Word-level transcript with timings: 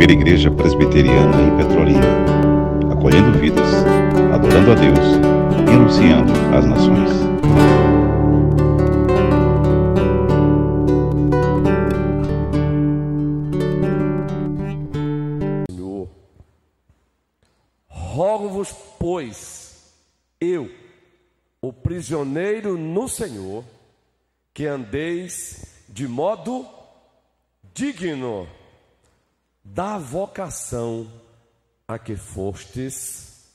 primeira 0.00 0.14
igreja 0.14 0.50
presbiteriana 0.50 1.42
em 1.42 1.56
Petrolina, 1.58 2.00
acolhendo 2.90 3.38
vidas, 3.38 3.68
adorando 4.32 4.72
a 4.72 4.74
Deus 4.74 4.98
e 5.68 5.74
anunciando 5.74 6.32
às 6.56 6.64
nações. 6.64 7.10
Senhor, 15.70 16.08
rogo-vos, 17.86 18.74
pois, 18.98 19.92
eu, 20.40 20.70
o 21.60 21.74
prisioneiro 21.74 22.78
no 22.78 23.06
Senhor, 23.06 23.62
que 24.54 24.64
andeis 24.64 25.84
de 25.90 26.08
modo 26.08 26.64
digno 27.74 28.48
da 29.64 29.98
vocação 29.98 31.10
a 31.86 31.98
que 31.98 32.16
fostes 32.16 33.48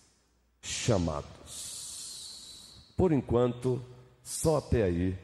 chamados. 0.61 1.33
Por 2.97 3.11
enquanto, 3.11 3.81
só 4.23 4.57
até 4.57 4.83
aí 4.83 5.17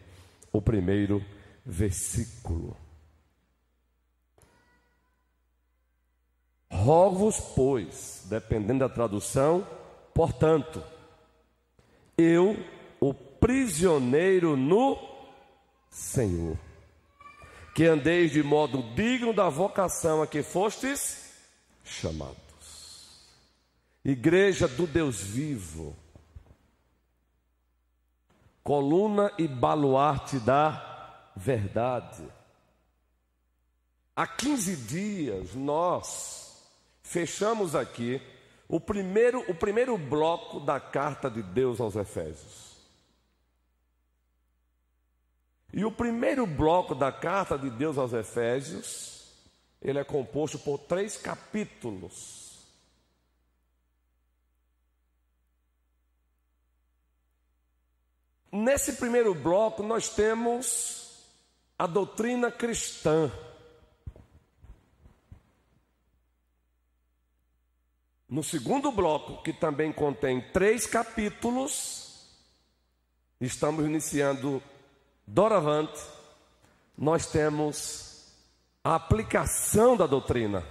o 0.52 0.62
primeiro 0.62 1.24
versículo. 1.66 2.76
Rogo-vos, 6.70 7.40
pois, 7.56 8.26
dependendo 8.30 8.80
da 8.80 8.90
tradução, 8.90 9.68
portanto, 10.14 10.84
eu, 12.18 12.58
o 13.00 13.14
prisioneiro 13.14 14.56
no 14.56 14.98
Senhor, 15.90 16.58
que 17.74 17.86
andeis 17.86 18.32
de 18.32 18.44
modo 18.44 18.84
digno 18.96 19.34
da 19.34 19.50
vocação 19.50 20.22
a 20.22 20.28
que 20.28 20.44
fostes 20.44 21.32
chamados. 21.84 22.38
Igreja 24.04 24.68
do 24.68 24.88
Deus 24.88 25.22
vivo, 25.22 25.96
coluna 28.64 29.32
e 29.38 29.48
baluarte 29.48 30.40
da 30.40 31.30
verdade. 31.36 32.24
Há 34.16 34.28
15 34.28 34.76
dias 34.76 35.56
nós 35.56 36.68
fechamos 37.04 37.76
aqui 37.76 38.22
o 38.68 38.80
primeiro, 38.80 39.44
o 39.50 39.54
primeiro 39.54 39.98
bloco 39.98 40.60
da 40.60 40.80
carta 40.80 41.30
de 41.30 41.44
Deus 41.44 41.80
aos 41.80 41.96
Efésios. 41.96 42.71
E 45.74 45.86
o 45.86 45.92
primeiro 45.92 46.46
bloco 46.46 46.94
da 46.94 47.12
carta 47.12 47.58
de 47.58 47.70
Deus 47.70 47.98
aos 47.98 48.12
Efésios, 48.12 49.32
ele 49.82 50.00
é 50.00 50.04
composto 50.04 50.60
por 50.60 50.78
três 50.80 51.16
capítulos. 51.16 52.42
Nesse 58.52 58.94
primeiro 58.94 59.34
bloco, 59.34 59.82
nós 59.82 60.10
temos 60.10 61.26
a 61.80 61.88
doutrina 61.88 62.52
cristã. 62.52 63.32
No 68.28 68.44
segundo 68.44 68.92
bloco, 68.92 69.42
que 69.42 69.54
também 69.54 69.92
contém 69.92 70.42
três 70.52 70.86
capítulos, 70.86 72.30
estamos 73.40 73.86
iniciando 73.86 74.62
doravante, 75.26 76.02
nós 76.98 77.26
temos 77.26 78.34
a 78.84 78.96
aplicação 78.96 79.96
da 79.96 80.06
doutrina, 80.06 80.66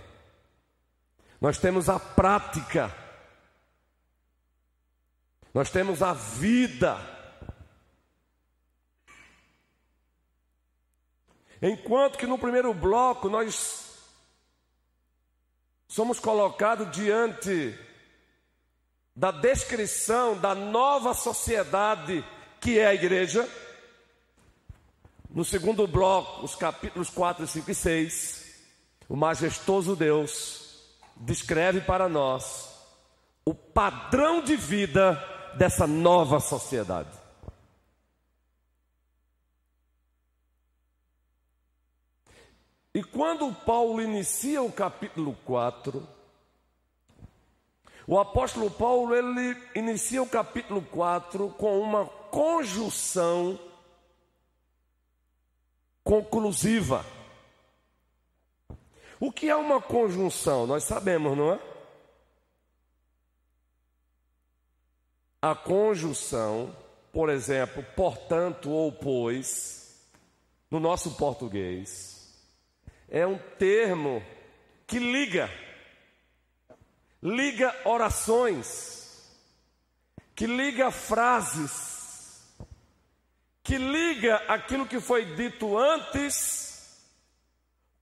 nós 1.40 1.58
temos 1.58 1.88
a 1.88 1.98
prática, 1.98 2.94
nós 5.52 5.70
temos 5.70 6.02
a 6.02 6.12
vida. 6.12 6.96
Enquanto 11.62 12.16
que 12.16 12.26
no 12.26 12.38
primeiro 12.38 12.72
bloco 12.72 13.28
nós 13.28 13.90
somos 15.88 16.18
colocados 16.20 16.90
diante 16.90 17.76
da 19.14 19.30
descrição 19.30 20.38
da 20.38 20.54
nova 20.54 21.12
sociedade 21.12 22.24
que 22.60 22.78
é 22.78 22.86
a 22.86 22.94
igreja, 22.94 23.48
no 25.32 25.44
segundo 25.44 25.86
bloco, 25.86 26.44
os 26.44 26.56
capítulos 26.56 27.08
4, 27.08 27.46
5 27.46 27.70
e 27.70 27.74
6, 27.74 28.54
o 29.08 29.14
majestoso 29.16 29.94
Deus 29.94 30.82
descreve 31.16 31.80
para 31.80 32.08
nós 32.08 32.68
o 33.44 33.54
padrão 33.54 34.42
de 34.42 34.56
vida 34.56 35.14
dessa 35.56 35.86
nova 35.86 36.40
sociedade. 36.40 37.10
E 42.92 43.04
quando 43.04 43.54
Paulo 43.54 44.02
inicia 44.02 44.60
o 44.62 44.72
capítulo 44.72 45.36
4, 45.44 46.06
o 48.04 48.18
apóstolo 48.18 48.68
Paulo 48.68 49.14
ele 49.14 49.56
inicia 49.76 50.20
o 50.20 50.28
capítulo 50.28 50.82
4 50.82 51.50
com 51.50 51.80
uma 51.80 52.04
conjunção 52.04 53.69
conclusiva. 56.10 57.06
O 59.20 59.30
que 59.30 59.48
é 59.48 59.54
uma 59.54 59.80
conjunção? 59.80 60.66
Nós 60.66 60.82
sabemos, 60.82 61.38
não 61.38 61.52
é? 61.52 61.60
A 65.40 65.54
conjunção, 65.54 66.74
por 67.12 67.30
exemplo, 67.30 67.84
portanto 67.94 68.72
ou 68.72 68.90
pois, 68.90 70.04
no 70.68 70.80
nosso 70.80 71.12
português, 71.16 72.34
é 73.08 73.24
um 73.24 73.38
termo 73.56 74.20
que 74.88 74.98
liga, 74.98 75.48
liga 77.22 77.72
orações, 77.84 79.30
que 80.34 80.44
liga 80.44 80.90
frases, 80.90 81.99
que 83.62 83.76
liga 83.76 84.36
aquilo 84.48 84.86
que 84.86 85.00
foi 85.00 85.24
dito 85.24 85.76
antes 85.76 87.04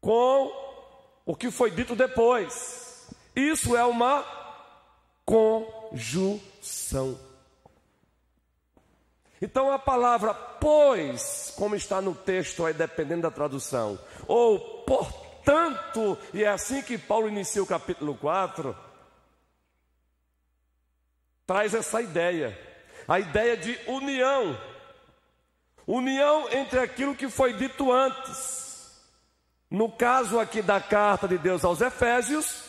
com 0.01 0.53
o 1.27 1.35
que 1.35 1.51
foi 1.51 1.71
dito 1.71 1.97
depois. 1.97 3.09
Isso 3.35 3.77
é 3.77 3.85
uma 3.85 4.25
conjunção. 5.25 7.19
Então 9.41 9.71
a 9.71 9.79
palavra 9.79 10.35
pois, 10.35 11.53
como 11.57 11.77
está 11.77 12.01
no 12.01 12.15
texto 12.15 12.65
aí, 12.65 12.75
dependendo 12.75 13.23
da 13.23 13.31
tradução, 13.31 13.99
ou 14.27 14.83
portanto, 14.85 16.19
e 16.35 16.43
é 16.43 16.49
assim 16.49 16.83
que 16.83 16.99
Paulo 16.99 17.29
inicia 17.29 17.63
o 17.63 17.67
capítulo 17.67 18.17
4, 18.17 18.77
traz 21.47 21.75
essa 21.75 22.03
ideia, 22.03 22.59
a 23.07 23.21
ideia 23.21 23.57
de 23.57 23.79
união 23.87 24.59
União 25.91 26.51
entre 26.51 26.79
aquilo 26.81 27.15
que 27.15 27.31
foi 27.31 27.55
dito 27.55 27.91
antes. 27.91 29.01
No 29.71 29.91
caso 29.91 30.39
aqui 30.39 30.61
da 30.61 30.79
carta 30.83 31.27
de 31.27 31.39
Deus 31.39 31.65
aos 31.65 31.81
Efésios, 31.81 32.65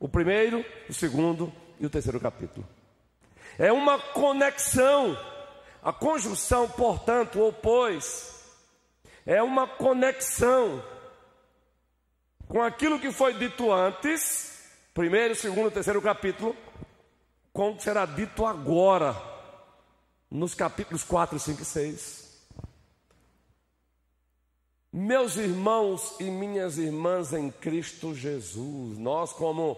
o 0.00 0.08
primeiro, 0.08 0.64
o 0.88 0.92
segundo 0.92 1.52
e 1.78 1.86
o 1.86 1.90
terceiro 1.90 2.18
capítulo. 2.18 2.66
É 3.56 3.72
uma 3.72 4.00
conexão. 4.00 5.16
A 5.80 5.92
conjunção, 5.92 6.68
portanto, 6.68 7.38
ou 7.38 7.52
pois, 7.52 8.42
é 9.24 9.40
uma 9.40 9.68
conexão 9.68 10.82
com 12.48 12.62
aquilo 12.62 12.98
que 12.98 13.12
foi 13.12 13.34
dito 13.34 13.70
antes, 13.70 14.60
primeiro, 14.92 15.36
segundo, 15.36 15.70
terceiro 15.70 16.02
capítulo, 16.02 16.56
com 17.52 17.70
o 17.70 17.76
que 17.76 17.82
será 17.84 18.06
dito 18.06 18.44
agora, 18.44 19.14
nos 20.30 20.52
capítulos 20.54 21.04
4, 21.04 21.38
5 21.38 21.62
e 21.62 21.64
6. 21.64 22.23
Meus 24.96 25.34
irmãos 25.34 26.14
e 26.20 26.30
minhas 26.30 26.78
irmãs 26.78 27.32
em 27.32 27.50
Cristo 27.50 28.14
Jesus, 28.14 28.96
nós, 28.96 29.32
como, 29.32 29.76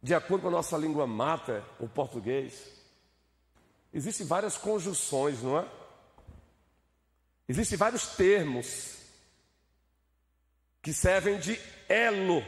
de 0.00 0.14
acordo 0.14 0.42
com 0.42 0.48
a 0.48 0.52
nossa 0.52 0.76
língua 0.76 1.08
mata, 1.08 1.64
o 1.80 1.88
português, 1.88 2.70
existem 3.92 4.24
várias 4.24 4.56
conjunções, 4.56 5.42
não 5.42 5.58
é? 5.58 5.68
Existem 7.48 7.76
vários 7.76 8.06
termos 8.14 8.96
que 10.80 10.94
servem 10.94 11.40
de 11.40 11.60
elo. 11.88 12.44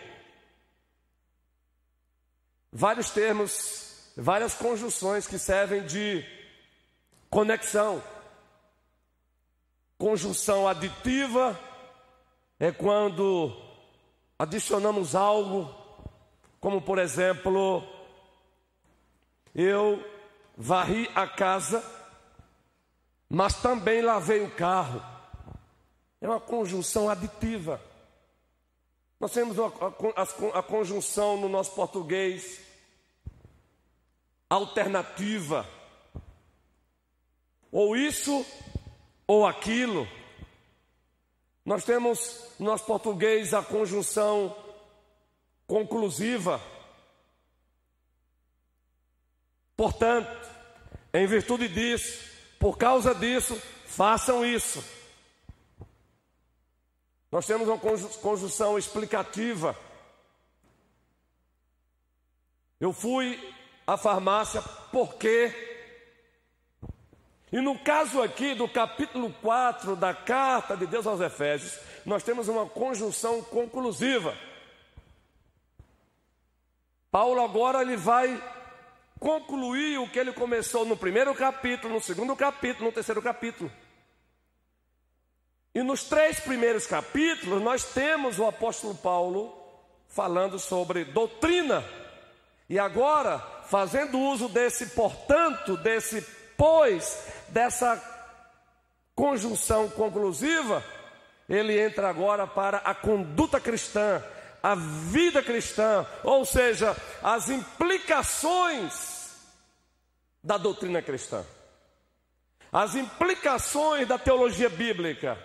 Vários 2.72 3.10
termos, 3.10 4.12
várias 4.16 4.54
conjunções 4.54 5.26
que 5.26 5.40
servem 5.40 5.84
de 5.84 6.24
conexão. 7.28 8.00
Conjunção 9.98 10.68
aditiva 10.68 11.58
é 12.60 12.70
quando 12.70 13.52
adicionamos 14.38 15.16
algo, 15.16 15.74
como 16.60 16.80
por 16.80 16.98
exemplo, 16.98 17.82
eu 19.52 20.00
varri 20.56 21.10
a 21.16 21.26
casa, 21.26 21.84
mas 23.28 23.60
também 23.60 24.00
lavei 24.00 24.40
o 24.40 24.50
carro. 24.54 25.02
É 26.20 26.28
uma 26.28 26.40
conjunção 26.40 27.10
aditiva. 27.10 27.80
Nós 29.18 29.32
temos 29.32 29.56
a, 29.58 30.58
a, 30.58 30.62
conjunção 30.62 31.36
no 31.36 31.48
nosso 31.48 31.72
português 31.74 32.60
alternativa. 34.48 35.66
Ou 37.70 37.96
isso 37.96 38.46
ou 39.28 39.46
aquilo. 39.46 40.08
Nós 41.64 41.84
temos 41.84 42.54
no 42.58 42.66
nosso 42.66 42.86
português 42.86 43.52
a 43.52 43.62
conjunção 43.62 44.56
conclusiva. 45.66 46.58
Portanto, 49.76 50.48
em 51.12 51.26
virtude 51.26 51.68
disso, 51.68 52.26
por 52.58 52.78
causa 52.78 53.14
disso, 53.14 53.54
façam 53.86 54.44
isso. 54.44 54.82
Nós 57.30 57.46
temos 57.46 57.68
uma 57.68 57.78
conjunção 57.78 58.78
explicativa. 58.78 59.78
Eu 62.80 62.94
fui 62.94 63.54
à 63.86 63.98
farmácia 63.98 64.62
porque 64.90 65.67
e 67.50 67.60
no 67.60 67.78
caso 67.78 68.20
aqui 68.20 68.54
do 68.54 68.68
capítulo 68.68 69.34
4 69.40 69.96
da 69.96 70.12
carta 70.12 70.76
de 70.76 70.86
Deus 70.86 71.06
aos 71.06 71.20
Efésios, 71.20 71.78
nós 72.04 72.22
temos 72.22 72.46
uma 72.46 72.66
conjunção 72.66 73.42
conclusiva. 73.42 74.36
Paulo 77.10 77.42
agora 77.42 77.80
ele 77.80 77.96
vai 77.96 78.42
concluir 79.18 79.98
o 79.98 80.08
que 80.08 80.18
ele 80.18 80.32
começou 80.32 80.84
no 80.84 80.96
primeiro 80.96 81.34
capítulo, 81.34 81.94
no 81.94 82.02
segundo 82.02 82.36
capítulo, 82.36 82.86
no 82.86 82.92
terceiro 82.92 83.22
capítulo. 83.22 83.72
E 85.74 85.82
nos 85.82 86.04
três 86.04 86.38
primeiros 86.40 86.86
capítulos 86.86 87.62
nós 87.62 87.82
temos 87.82 88.38
o 88.38 88.46
apóstolo 88.46 88.94
Paulo 88.94 89.56
falando 90.06 90.58
sobre 90.58 91.04
doutrina. 91.06 91.82
E 92.68 92.78
agora, 92.78 93.38
fazendo 93.68 94.18
uso 94.18 94.50
desse 94.50 94.88
portanto, 94.88 95.78
desse 95.78 96.20
depois 96.58 97.16
dessa 97.50 98.00
conjunção 99.14 99.88
conclusiva, 99.88 100.84
ele 101.48 101.80
entra 101.80 102.08
agora 102.08 102.46
para 102.46 102.78
a 102.78 102.94
conduta 102.94 103.58
cristã, 103.60 104.22
a 104.62 104.74
vida 104.74 105.42
cristã, 105.42 106.06
ou 106.22 106.44
seja, 106.44 106.96
as 107.22 107.48
implicações 107.48 109.32
da 110.42 110.56
doutrina 110.56 111.02
cristã, 111.02 111.44
as 112.72 112.94
implicações 112.94 114.06
da 114.06 114.18
teologia 114.18 114.68
bíblica, 114.68 115.38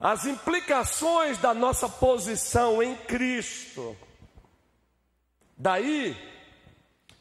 as 0.00 0.26
implicações 0.26 1.38
da 1.38 1.54
nossa 1.54 1.88
posição 1.88 2.82
em 2.82 2.96
Cristo. 2.96 3.96
Daí 5.56 6.31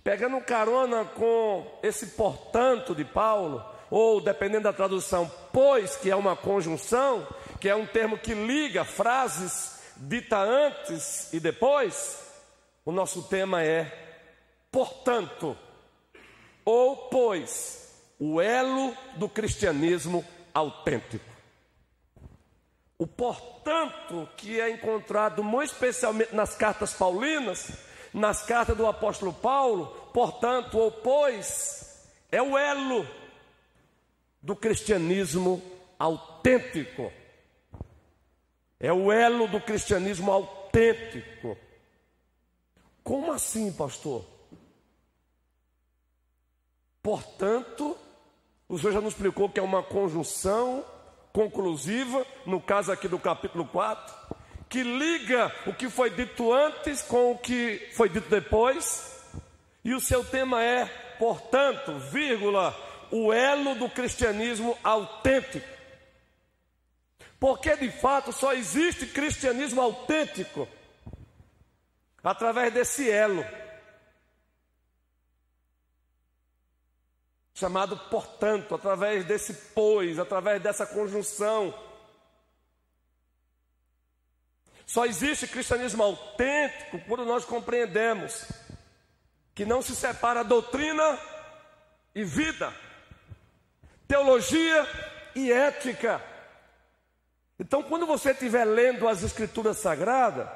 Pegando 0.03 0.41
carona 0.41 1.05
com 1.05 1.79
esse 1.83 2.07
portanto 2.07 2.95
de 2.95 3.05
Paulo, 3.05 3.63
ou 3.89 4.21
dependendo 4.21 4.63
da 4.63 4.73
tradução, 4.73 5.29
pois, 5.51 5.95
que 5.95 6.09
é 6.09 6.15
uma 6.15 6.35
conjunção, 6.35 7.27
que 7.59 7.69
é 7.69 7.75
um 7.75 7.85
termo 7.85 8.17
que 8.17 8.33
liga 8.33 8.83
frases 8.85 9.79
dita 9.97 10.39
antes 10.39 11.31
e 11.33 11.39
depois, 11.39 12.19
o 12.83 12.91
nosso 12.91 13.23
tema 13.23 13.61
é 13.61 13.91
portanto, 14.71 15.55
ou 16.65 17.09
pois, 17.09 17.93
o 18.17 18.41
elo 18.41 18.95
do 19.17 19.27
cristianismo 19.27 20.25
autêntico. 20.53 21.25
O 22.97 23.05
portanto, 23.05 24.29
que 24.37 24.61
é 24.61 24.69
encontrado 24.69 25.43
muito 25.43 25.73
especialmente 25.73 26.33
nas 26.33 26.55
cartas 26.55 26.93
paulinas, 26.93 27.71
nas 28.13 28.43
cartas 28.43 28.75
do 28.75 28.85
apóstolo 28.85 29.33
Paulo, 29.33 29.87
portanto, 30.13 30.77
ou 30.77 30.91
pois, 30.91 32.07
é 32.31 32.41
o 32.41 32.57
elo 32.57 33.07
do 34.41 34.55
cristianismo 34.55 35.61
autêntico. 35.97 37.11
É 38.79 38.91
o 38.91 39.11
elo 39.11 39.47
do 39.47 39.61
cristianismo 39.61 40.31
autêntico. 40.31 41.57
Como 43.03 43.31
assim, 43.31 43.71
pastor? 43.71 44.25
Portanto, 47.03 47.97
o 48.67 48.77
senhor 48.77 48.93
já 48.93 49.01
nos 49.01 49.13
explicou 49.13 49.49
que 49.49 49.59
é 49.59 49.63
uma 49.63 49.83
conjunção 49.83 50.85
conclusiva, 51.33 52.25
no 52.45 52.59
caso 52.61 52.91
aqui 52.91 53.07
do 53.07 53.19
capítulo 53.19 53.65
4, 53.65 54.13
que 54.71 54.81
liga 54.83 55.53
o 55.67 55.73
que 55.73 55.89
foi 55.89 56.09
dito 56.09 56.53
antes 56.53 57.01
com 57.01 57.33
o 57.33 57.37
que 57.37 57.89
foi 57.93 58.07
dito 58.07 58.29
depois. 58.29 59.21
E 59.83 59.93
o 59.93 59.99
seu 59.99 60.23
tema 60.23 60.63
é, 60.63 60.85
portanto, 61.19 61.99
vírgula, 61.99 62.73
o 63.11 63.33
elo 63.33 63.75
do 63.75 63.89
cristianismo 63.89 64.77
autêntico. 64.81 65.67
Porque 67.37 67.75
de 67.75 67.91
fato 67.91 68.31
só 68.31 68.53
existe 68.53 69.05
cristianismo 69.07 69.81
autêntico 69.81 70.65
através 72.23 72.73
desse 72.73 73.09
elo. 73.09 73.45
Chamado 77.53 77.97
portanto, 78.09 78.73
através 78.73 79.25
desse 79.25 79.53
pois, 79.75 80.17
através 80.17 80.61
dessa 80.61 80.85
conjunção 80.85 81.90
só 84.91 85.05
existe 85.05 85.47
cristianismo 85.47 86.03
autêntico 86.03 86.99
quando 87.07 87.23
nós 87.23 87.45
compreendemos 87.45 88.45
que 89.55 89.63
não 89.63 89.81
se 89.81 89.95
separa 89.95 90.43
doutrina 90.43 91.17
e 92.13 92.25
vida, 92.25 92.75
teologia 94.05 94.85
e 95.33 95.49
ética. 95.49 96.21
Então, 97.57 97.81
quando 97.81 98.05
você 98.05 98.31
estiver 98.31 98.65
lendo 98.65 99.07
as 99.07 99.23
Escrituras 99.23 99.77
Sagradas, 99.77 100.49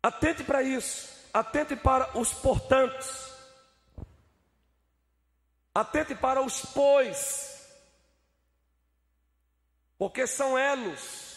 atente 0.00 0.44
para 0.44 0.62
isso, 0.62 1.08
atente 1.34 1.74
para 1.74 2.16
os 2.16 2.32
portantos, 2.32 3.34
atente 5.74 6.14
para 6.14 6.40
os 6.40 6.60
pois, 6.66 7.47
porque 9.98 10.26
são 10.26 10.56
elos 10.56 11.28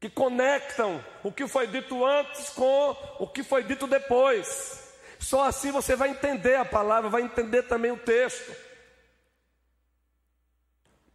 que 0.00 0.08
conectam 0.08 1.04
o 1.22 1.30
que 1.30 1.46
foi 1.46 1.66
dito 1.66 2.04
antes 2.04 2.50
com 2.50 2.96
o 3.18 3.26
que 3.26 3.42
foi 3.42 3.62
dito 3.62 3.86
depois. 3.86 4.92
Só 5.18 5.44
assim 5.44 5.70
você 5.70 5.94
vai 5.94 6.10
entender 6.10 6.56
a 6.56 6.64
palavra, 6.64 7.10
vai 7.10 7.22
entender 7.22 7.62
também 7.64 7.90
o 7.90 7.96
texto. 7.96 8.54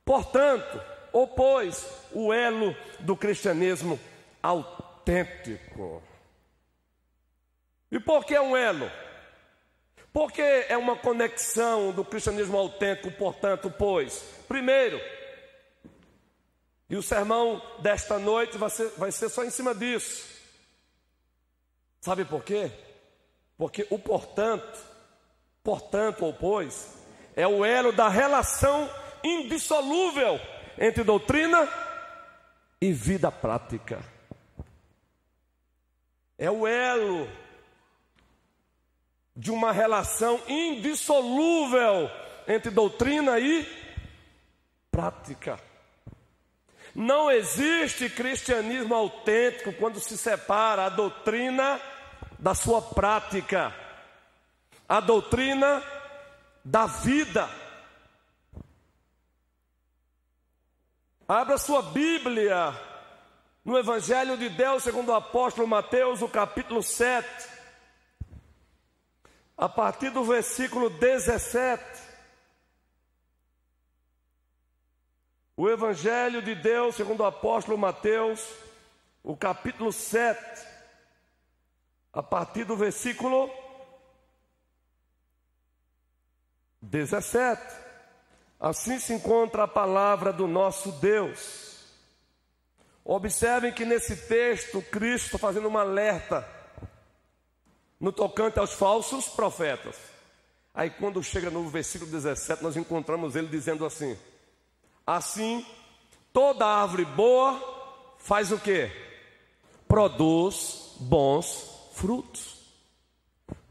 Portanto, 0.06 0.82
opôs 1.12 1.88
o 2.12 2.34
elo 2.34 2.76
do 3.00 3.16
cristianismo 3.16 4.00
autêntico. 4.42 6.02
E 7.92 8.00
por 8.00 8.26
que 8.26 8.38
um 8.40 8.56
elo? 8.56 8.92
Porque 10.12 10.42
é 10.42 10.76
uma 10.76 10.96
conexão 10.96 11.92
do 11.92 12.04
cristianismo 12.04 12.58
autêntico, 12.58 13.12
portanto, 13.12 13.72
pois, 13.78 14.24
primeiro, 14.48 15.00
e 16.90 16.96
o 16.96 17.04
sermão 17.04 17.62
desta 17.80 18.18
noite 18.18 18.58
vai 18.58 18.70
ser, 18.70 18.90
vai 18.98 19.12
ser 19.12 19.30
só 19.30 19.44
em 19.44 19.50
cima 19.52 19.76
disso. 19.76 20.28
Sabe 22.02 22.26
por 22.26 22.44
quê? 22.44 22.72
Porque 23.58 23.86
o 23.90 24.00
portanto, 24.00 24.80
portanto 25.64 26.26
ou 26.26 26.34
pois, 26.34 26.98
é 27.36 27.48
o 27.48 27.64
elo 27.64 27.92
da 27.92 28.10
relação 28.10 28.90
indissolúvel 29.24 30.40
entre 30.78 31.04
doutrina 31.04 31.70
e 32.82 32.92
vida 32.92 33.32
prática. 33.32 34.02
É 36.38 36.50
o 36.50 36.66
elo 36.66 37.30
de 39.36 39.52
uma 39.52 39.72
relação 39.72 40.42
indissolúvel 40.48 42.10
entre 42.48 42.72
doutrina 42.72 43.40
e 43.40 43.68
prática. 44.90 45.69
Não 47.00 47.32
existe 47.32 48.10
cristianismo 48.10 48.94
autêntico 48.94 49.72
quando 49.72 50.02
se 50.02 50.18
separa 50.18 50.86
a 50.86 50.90
doutrina 50.90 51.80
da 52.38 52.54
sua 52.54 52.82
prática, 52.82 53.74
a 54.88 55.00
doutrina 55.00 55.82
da 56.62 56.88
vida. 56.88 57.50
Abra 61.26 61.58
sua 61.58 61.82
Bíblia 61.84 62.78
no 63.64 63.78
Evangelho 63.78 64.36
de 64.36 64.50
Deus, 64.50 64.84
segundo 64.84 65.14
o 65.14 65.16
apóstolo 65.16 65.66
Mateus, 65.66 66.22
o 66.22 66.28
capítulo 66.28 66.84
7, 66.84 67.26
a 69.58 69.70
partir 69.70 70.10
do 70.10 70.26
versículo 70.26 70.90
17. 70.90 71.99
O 75.62 75.70
Evangelho 75.70 76.42
de 76.42 76.56
Deus, 76.56 76.96
segundo 76.96 77.20
o 77.20 77.26
apóstolo 77.26 77.78
Mateus, 77.78 78.48
o 79.22 79.36
capítulo 79.36 79.92
7, 79.92 80.66
a 82.14 82.24
partir 82.24 82.64
do 82.64 82.78
versículo 82.78 83.52
17. 86.82 87.62
Assim 88.58 89.00
se 89.00 89.12
encontra 89.12 89.64
a 89.64 89.68
palavra 89.68 90.32
do 90.32 90.48
nosso 90.48 90.94
Deus. 90.94 91.84
Observem 93.04 93.74
que 93.74 93.84
nesse 93.84 94.16
texto 94.16 94.82
Cristo 94.84 95.38
fazendo 95.38 95.68
um 95.68 95.78
alerta 95.78 96.48
no 98.00 98.14
tocante 98.14 98.60
aos 98.60 98.72
falsos 98.72 99.28
profetas. 99.28 99.98
Aí 100.74 100.90
quando 100.90 101.22
chega 101.22 101.50
no 101.50 101.68
versículo 101.68 102.10
17, 102.10 102.64
nós 102.64 102.78
encontramos 102.78 103.36
ele 103.36 103.48
dizendo 103.48 103.86
assim: 103.86 104.18
Assim, 105.10 105.66
toda 106.32 106.68
árvore 106.68 107.04
boa 107.04 108.16
faz 108.20 108.52
o 108.52 108.60
que? 108.60 108.92
Produz 109.88 110.98
bons 111.00 111.90
frutos. 111.94 112.60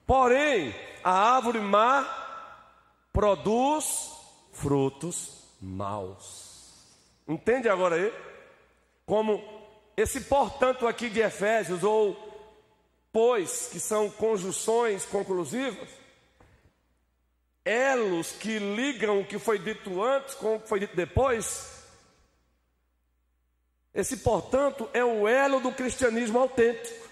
Porém, 0.05 0.75
a 1.05 1.37
árvore 1.37 1.61
má 1.61 2.03
produz 3.13 4.11
frutos 4.51 5.45
maus. 5.63 6.75
Entende 7.29 7.69
agora 7.69 7.95
aí? 7.95 8.13
Como 9.07 9.41
esse 9.97 10.23
portanto 10.23 10.89
aqui 10.89 11.09
de 11.09 11.21
Efésios, 11.21 11.85
ou 11.85 12.17
pois, 13.13 13.69
que 13.71 13.79
são 13.79 14.11
conjunções 14.11 15.05
conclusivas, 15.05 15.89
elos 17.65 18.33
que 18.33 18.59
ligam 18.59 19.21
o 19.21 19.25
que 19.25 19.39
foi 19.39 19.59
dito 19.59 20.03
antes 20.03 20.35
com 20.35 20.57
o 20.57 20.61
que 20.61 20.69
foi 20.69 20.81
dito 20.81 20.97
depois. 20.97 21.79
Esse, 23.95 24.19
portanto, 24.19 24.89
é 24.93 25.05
o 25.05 25.27
elo 25.27 25.61
do 25.61 25.73
cristianismo 25.73 26.39
autêntico. 26.39 27.09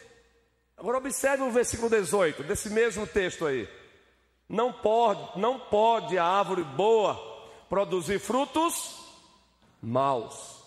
Agora 0.76 0.98
observe 0.98 1.42
o 1.42 1.50
versículo 1.50 1.88
18 1.88 2.42
desse 2.44 2.70
mesmo 2.70 3.06
texto 3.06 3.46
aí. 3.46 3.68
Não 4.48 4.72
pode, 4.72 5.40
não 5.40 5.58
pode 5.58 6.18
a 6.18 6.24
árvore 6.24 6.62
boa 6.62 7.16
produzir 7.68 8.20
frutos 8.20 9.04
maus, 9.82 10.62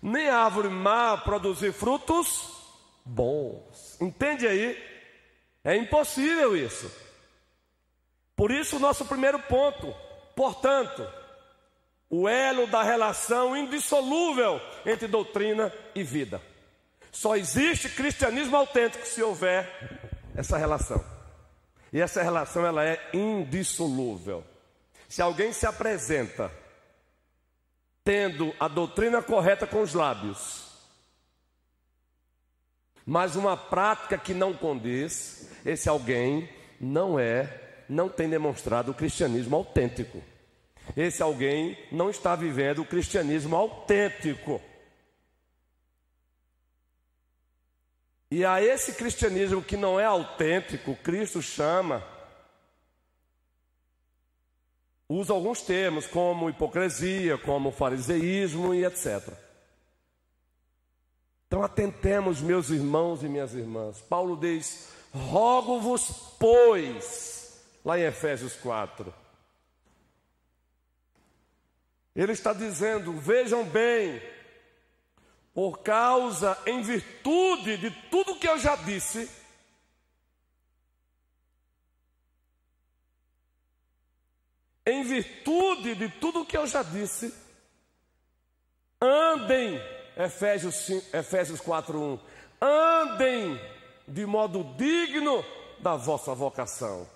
nem 0.00 0.28
a 0.28 0.38
árvore 0.38 0.68
má 0.68 1.16
produzir 1.16 1.72
frutos 1.72 2.56
bons. 3.04 4.00
Entende 4.00 4.46
aí? 4.46 4.80
É 5.64 5.76
impossível 5.76 6.56
isso. 6.56 6.90
Por 8.36 8.50
isso, 8.50 8.76
o 8.76 8.80
nosso 8.80 9.06
primeiro 9.06 9.38
ponto, 9.38 9.94
portanto, 10.36 11.10
o 12.10 12.28
elo 12.28 12.66
da 12.66 12.82
relação 12.82 13.56
indissolúvel 13.56 14.60
entre 14.84 15.08
doutrina 15.08 15.72
e 15.94 16.02
vida. 16.02 16.40
Só 17.10 17.34
existe 17.34 17.88
cristianismo 17.88 18.56
autêntico 18.56 19.06
se 19.06 19.22
houver 19.22 19.66
essa 20.34 20.58
relação. 20.58 21.02
E 21.90 22.00
essa 22.00 22.22
relação 22.22 22.66
ela 22.66 22.84
é 22.84 23.00
indissolúvel. 23.14 24.44
Se 25.08 25.22
alguém 25.22 25.52
se 25.52 25.66
apresenta 25.66 26.52
tendo 28.04 28.54
a 28.60 28.68
doutrina 28.68 29.22
correta 29.22 29.66
com 29.66 29.80
os 29.80 29.94
lábios, 29.94 30.66
mas 33.04 33.34
uma 33.34 33.56
prática 33.56 34.18
que 34.18 34.34
não 34.34 34.52
condiz, 34.52 35.50
esse 35.64 35.88
alguém 35.88 36.48
não 36.78 37.18
é, 37.18 37.65
não 37.88 38.08
tem 38.08 38.28
demonstrado 38.28 38.90
o 38.90 38.94
cristianismo 38.94 39.56
autêntico. 39.56 40.22
Esse 40.96 41.22
alguém 41.22 41.76
não 41.90 42.10
está 42.10 42.36
vivendo 42.36 42.82
o 42.82 42.86
cristianismo 42.86 43.56
autêntico. 43.56 44.60
E 48.30 48.44
a 48.44 48.62
esse 48.62 48.92
cristianismo 48.92 49.62
que 49.62 49.76
não 49.76 49.98
é 49.98 50.04
autêntico, 50.04 50.96
Cristo 50.96 51.40
chama, 51.40 52.04
usa 55.08 55.32
alguns 55.32 55.62
termos 55.62 56.06
como 56.06 56.50
hipocrisia, 56.50 57.38
como 57.38 57.70
fariseísmo 57.70 58.74
e 58.74 58.84
etc. 58.84 59.32
Então 61.46 61.62
atentemos, 61.62 62.40
meus 62.40 62.70
irmãos 62.70 63.22
e 63.22 63.28
minhas 63.28 63.54
irmãs. 63.54 64.00
Paulo 64.00 64.36
diz: 64.36 64.88
rogo-vos, 65.14 66.34
pois, 66.38 67.45
lá 67.86 67.96
em 67.96 68.02
Efésios 68.02 68.56
4. 68.56 69.14
Ele 72.16 72.32
está 72.32 72.52
dizendo: 72.52 73.12
vejam 73.12 73.64
bem, 73.64 74.20
por 75.54 75.78
causa, 75.78 76.58
em 76.66 76.82
virtude 76.82 77.76
de 77.76 77.90
tudo 78.10 78.40
que 78.40 78.48
eu 78.48 78.58
já 78.58 78.74
disse, 78.74 79.30
em 84.84 85.04
virtude 85.04 85.94
de 85.94 86.08
tudo 86.08 86.44
que 86.44 86.56
eu 86.56 86.66
já 86.66 86.82
disse, 86.82 87.32
andem, 89.00 89.80
Efésios, 90.16 90.74
5, 90.74 91.16
Efésios 91.16 91.60
4:1, 91.60 92.18
andem 92.60 93.60
de 94.08 94.26
modo 94.26 94.74
digno 94.76 95.44
da 95.78 95.94
vossa 95.94 96.34
vocação. 96.34 97.15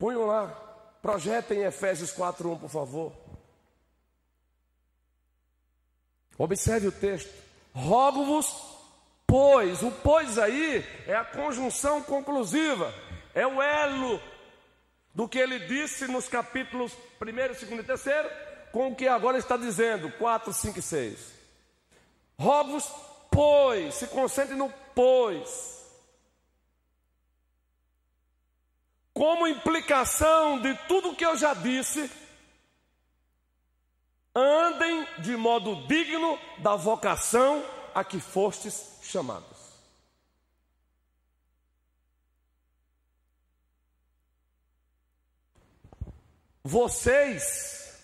Ponham 0.00 0.24
lá, 0.24 0.46
projetem 1.02 1.62
Efésios 1.62 2.10
4:1, 2.10 2.58
por 2.58 2.70
favor. 2.70 3.12
Observe 6.38 6.86
o 6.86 6.92
texto. 6.92 7.30
Rogo-vos, 7.74 8.50
pois. 9.26 9.82
O 9.82 9.90
pois 9.90 10.38
aí 10.38 10.82
é 11.06 11.14
a 11.14 11.22
conjunção 11.22 12.02
conclusiva, 12.02 12.94
é 13.34 13.46
o 13.46 13.60
elo 13.60 14.18
do 15.14 15.28
que 15.28 15.38
ele 15.38 15.58
disse 15.66 16.06
nos 16.06 16.28
capítulos 16.28 16.94
1, 17.20 17.26
2 17.26 17.62
e 17.62 17.84
3, 17.84 18.32
com 18.72 18.88
o 18.88 18.96
que 18.96 19.06
agora 19.06 19.36
está 19.36 19.58
dizendo, 19.58 20.10
4, 20.12 20.50
5 20.50 20.78
e 20.78 20.82
6. 20.82 21.34
Rogo-vos, 22.38 22.90
pois. 23.30 23.96
Se 23.96 24.06
concentre 24.06 24.56
no 24.56 24.72
pois. 24.94 25.79
Como 29.20 29.46
implicação 29.46 30.58
de 30.62 30.74
tudo 30.88 31.14
que 31.14 31.26
eu 31.26 31.36
já 31.36 31.52
disse, 31.52 32.10
andem 34.34 35.06
de 35.18 35.36
modo 35.36 35.86
digno 35.86 36.38
da 36.56 36.74
vocação 36.74 37.62
a 37.94 38.02
que 38.02 38.18
fostes 38.18 38.98
chamados. 39.02 39.58
Vocês, 46.64 48.02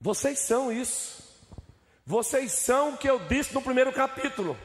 vocês 0.00 0.40
são 0.40 0.72
isso. 0.72 1.22
Vocês 2.04 2.50
são 2.50 2.94
o 2.94 2.98
que 2.98 3.08
eu 3.08 3.28
disse 3.28 3.54
no 3.54 3.62
primeiro 3.62 3.92
capítulo. 3.92 4.58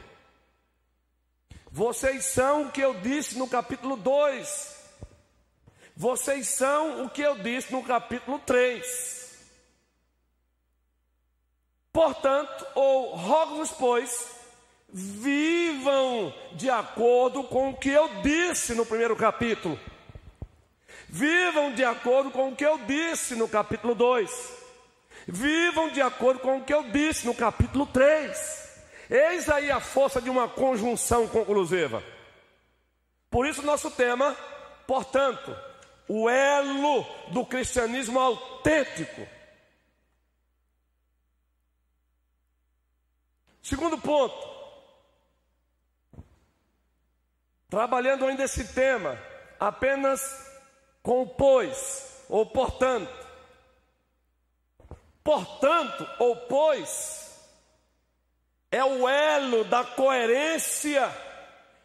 Vocês 1.76 2.24
são 2.24 2.62
o 2.62 2.72
que 2.72 2.80
eu 2.80 2.94
disse 2.94 3.36
no 3.36 3.46
capítulo 3.46 3.98
2. 3.98 4.76
Vocês 5.94 6.48
são 6.48 7.04
o 7.04 7.10
que 7.10 7.20
eu 7.20 7.36
disse 7.36 7.70
no 7.70 7.84
capítulo 7.84 8.38
3. 8.38 9.36
Portanto, 11.92 12.66
ou 12.74 13.14
rogo-vos, 13.14 13.72
pois, 13.72 14.26
vivam 14.90 16.32
de 16.54 16.70
acordo 16.70 17.44
com 17.44 17.68
o 17.68 17.76
que 17.76 17.90
eu 17.90 18.08
disse 18.22 18.74
no 18.74 18.86
primeiro 18.86 19.14
capítulo. 19.14 19.78
Vivam 21.10 21.74
de 21.74 21.84
acordo 21.84 22.30
com 22.30 22.48
o 22.48 22.56
que 22.56 22.64
eu 22.64 22.78
disse 22.86 23.34
no 23.34 23.46
capítulo 23.46 23.94
2. 23.94 24.30
Vivam 25.28 25.90
de 25.90 26.00
acordo 26.00 26.40
com 26.40 26.56
o 26.56 26.64
que 26.64 26.72
eu 26.72 26.84
disse 26.84 27.26
no 27.26 27.34
capítulo 27.34 27.84
3. 27.84 28.65
Eis 29.08 29.48
aí 29.48 29.70
a 29.70 29.80
força 29.80 30.20
de 30.20 30.28
uma 30.28 30.48
conjunção 30.48 31.28
conclusiva. 31.28 32.02
Por 33.30 33.46
isso, 33.46 33.62
nosso 33.62 33.90
tema, 33.90 34.36
portanto, 34.86 35.56
o 36.08 36.28
elo 36.28 37.04
do 37.32 37.44
cristianismo 37.44 38.18
autêntico. 38.18 39.26
Segundo 43.62 43.98
ponto, 43.98 44.56
trabalhando 47.68 48.26
ainda 48.26 48.44
esse 48.44 48.72
tema, 48.72 49.18
apenas 49.58 50.20
com 51.02 51.22
o 51.22 51.26
pois, 51.26 52.24
ou 52.28 52.46
portanto. 52.46 53.26
Portanto, 55.24 56.08
ou 56.20 56.36
pois, 56.46 57.25
é 58.70 58.84
o 58.84 59.08
elo 59.08 59.64
da 59.64 59.84
coerência 59.84 61.10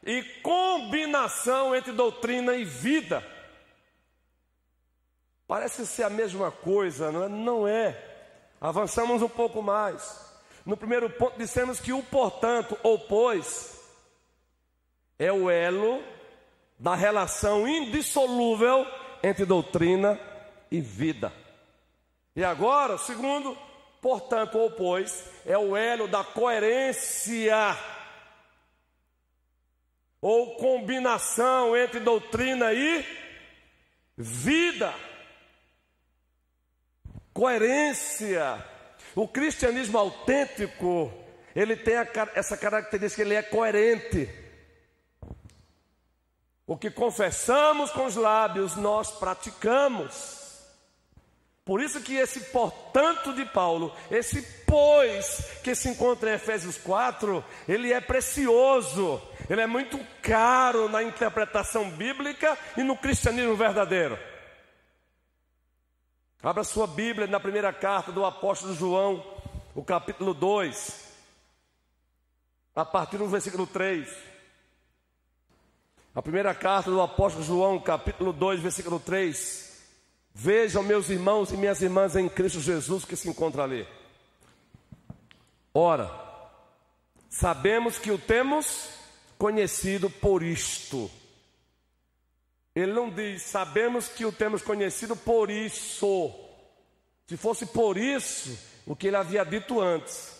e 0.03 0.23
combinação 0.41 1.75
entre 1.75 1.91
doutrina 1.91 2.55
e 2.55 2.63
vida. 2.63 3.25
Parece 5.47 5.85
ser 5.85 6.03
a 6.03 6.09
mesma 6.09 6.51
coisa, 6.51 7.11
não 7.11 7.23
é? 7.23 7.29
Não 7.29 7.67
é. 7.67 8.11
Avançamos 8.59 9.21
um 9.21 9.29
pouco 9.29 9.61
mais. 9.61 10.31
No 10.65 10.77
primeiro 10.77 11.09
ponto, 11.09 11.38
dissemos 11.38 11.79
que 11.79 11.91
o 11.91 12.03
portanto 12.03 12.77
ou 12.83 13.00
pois 13.00 13.79
é 15.17 15.31
o 15.31 15.50
elo 15.50 16.03
da 16.79 16.95
relação 16.95 17.67
indissolúvel 17.67 18.85
entre 19.23 19.45
doutrina 19.45 20.19
e 20.71 20.79
vida. 20.79 21.31
E 22.35 22.43
agora, 22.43 22.97
segundo, 22.97 23.57
portanto 24.01 24.58
ou 24.58 24.72
pois, 24.72 25.24
é 25.46 25.58
o 25.58 25.77
elo 25.77 26.08
da 26.08 26.24
coerência 26.24 27.77
ou 30.20 30.55
combinação 30.55 31.75
entre 31.75 32.00
doutrina 32.00 32.74
e 32.74 33.05
vida. 34.15 34.93
Coerência. 37.34 38.63
O 39.15 39.27
cristianismo 39.27 39.98
autêntico, 39.98 41.12
ele 41.55 41.75
tem 41.75 41.96
a, 41.98 42.08
essa 42.36 42.55
característica, 42.55 43.22
ele 43.22 43.34
é 43.34 43.41
coerente. 43.41 44.29
O 46.67 46.77
que 46.77 46.89
confessamos 46.89 47.91
com 47.91 48.05
os 48.05 48.15
lábios, 48.15 48.75
nós 48.75 49.12
praticamos. 49.12 50.40
Por 51.71 51.81
isso 51.81 52.01
que 52.01 52.15
esse 52.15 52.41
portanto 52.51 53.31
de 53.31 53.45
Paulo, 53.45 53.95
esse 54.11 54.41
pois 54.65 55.41
que 55.63 55.73
se 55.73 55.87
encontra 55.87 56.29
em 56.29 56.33
Efésios 56.33 56.77
4, 56.77 57.41
ele 57.65 57.93
é 57.93 58.01
precioso, 58.01 59.21
ele 59.49 59.61
é 59.61 59.65
muito 59.65 59.97
caro 60.21 60.89
na 60.89 61.01
interpretação 61.01 61.89
bíblica 61.89 62.57
e 62.75 62.83
no 62.83 62.97
cristianismo 62.97 63.55
verdadeiro. 63.55 64.19
Abra 66.43 66.65
sua 66.65 66.87
Bíblia 66.87 67.25
na 67.25 67.39
primeira 67.39 67.71
carta 67.71 68.11
do 68.11 68.25
apóstolo 68.25 68.75
João, 68.75 69.25
o 69.73 69.81
capítulo 69.81 70.33
2, 70.33 71.07
a 72.75 72.83
partir 72.83 73.17
do 73.17 73.29
versículo 73.29 73.65
3. 73.65 74.13
A 76.13 76.21
primeira 76.21 76.53
carta 76.53 76.91
do 76.91 77.01
apóstolo 77.01 77.45
João, 77.45 77.79
capítulo 77.79 78.33
2, 78.33 78.59
versículo 78.59 78.99
3. 78.99 79.70
Vejam, 80.33 80.83
meus 80.83 81.09
irmãos 81.09 81.51
e 81.51 81.57
minhas 81.57 81.81
irmãs 81.81 82.15
em 82.15 82.27
Cristo 82.29 82.61
Jesus 82.61 83.05
que 83.05 83.15
se 83.15 83.29
encontra 83.29 83.63
ali. 83.63 83.88
Ora, 85.73 86.09
sabemos 87.29 87.97
que 87.97 88.11
o 88.11 88.17
temos 88.17 88.89
conhecido 89.38 90.09
por 90.09 90.43
isto 90.43 91.09
ele 92.73 92.93
não 92.93 93.09
diz, 93.09 93.41
sabemos 93.43 94.07
que 94.07 94.25
o 94.25 94.31
temos 94.31 94.61
conhecido 94.61 95.15
por 95.15 95.51
isso. 95.51 96.33
Se 97.27 97.35
fosse 97.35 97.65
por 97.65 97.97
isso, 97.97 98.57
o 98.88 98.95
que 98.95 99.07
ele 99.07 99.17
havia 99.17 99.43
dito 99.43 99.81
antes. 99.81 100.39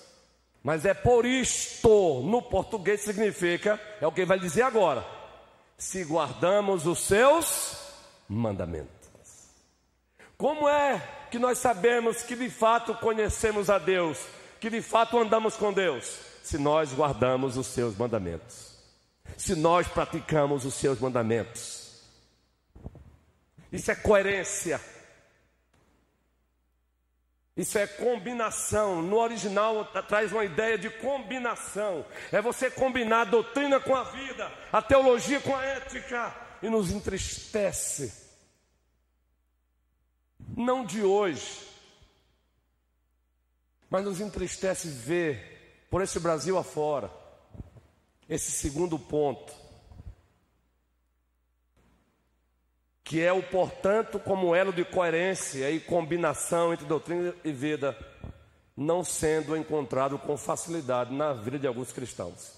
Mas 0.64 0.86
é 0.86 0.94
por 0.94 1.26
isto, 1.26 2.22
no 2.24 2.42
português 2.42 3.02
significa, 3.02 3.80
é 4.00 4.08
o 4.08 4.12
que 4.12 4.22
ele 4.22 4.28
vai 4.28 4.40
dizer 4.40 4.62
agora. 4.62 5.06
Se 5.78 6.04
guardamos 6.04 6.86
os 6.86 7.00
seus 7.00 7.78
mandamentos. 8.30 9.01
Como 10.42 10.68
é 10.68 11.00
que 11.30 11.38
nós 11.38 11.60
sabemos 11.60 12.24
que 12.24 12.36
de 12.36 12.50
fato 12.50 12.96
conhecemos 12.96 13.70
a 13.70 13.78
Deus, 13.78 14.18
que 14.60 14.72
de 14.72 14.82
fato 14.82 15.20
andamos 15.20 15.56
com 15.56 15.72
Deus? 15.72 16.18
Se 16.42 16.58
nós 16.58 16.92
guardamos 16.92 17.58
os 17.58 17.68
seus 17.68 17.96
mandamentos. 17.96 18.76
Se 19.38 19.54
nós 19.54 19.88
praticamos 19.88 20.66
os 20.66 20.74
seus 20.74 21.00
mandamentos. 21.00 22.02
Isso 23.72 23.92
é 23.92 23.96
coerência. 23.96 24.82
Isso 27.56 27.78
é 27.78 27.86
combinação. 27.86 29.00
No 29.04 29.18
original 29.18 29.86
traz 30.08 30.32
uma 30.32 30.44
ideia 30.44 30.76
de 30.76 30.90
combinação. 30.90 32.04
É 32.32 32.42
você 32.42 32.72
combinar 32.72 33.22
a 33.22 33.26
doutrina 33.26 33.80
com 33.80 33.96
a 33.96 34.06
vida, 34.06 34.52
a 34.74 34.82
teologia 34.82 35.40
com 35.40 35.56
a 35.56 35.64
ética 35.64 36.36
e 36.64 36.68
nos 36.68 36.90
entristece. 36.90 38.31
Não 40.56 40.86
de 40.86 41.04
hoje, 41.04 41.68
mas 43.90 44.04
nos 44.04 44.20
entristece 44.22 44.88
ver 44.88 45.86
por 45.90 46.02
esse 46.02 46.20
Brasil 46.20 46.58
afora 46.58 47.12
esse 48.28 48.52
segundo 48.52 48.98
ponto 48.98 49.62
que 53.12 53.22
é 53.22 53.34
o 53.34 53.44
portanto 53.44 54.18
como 54.18 54.56
elo 54.56 54.72
de 54.72 54.86
coerência 54.86 55.70
e 55.70 55.82
combinação 55.82 56.72
entre 56.72 56.86
doutrina 56.86 57.36
e 57.44 57.52
vida, 57.52 57.94
não 58.76 59.04
sendo 59.04 59.58
encontrado 59.58 60.18
com 60.18 60.38
facilidade 60.38 61.14
na 61.14 61.34
vida 61.34 61.60
de 61.60 61.68
alguns 61.68 61.92
cristãos. 61.92 62.54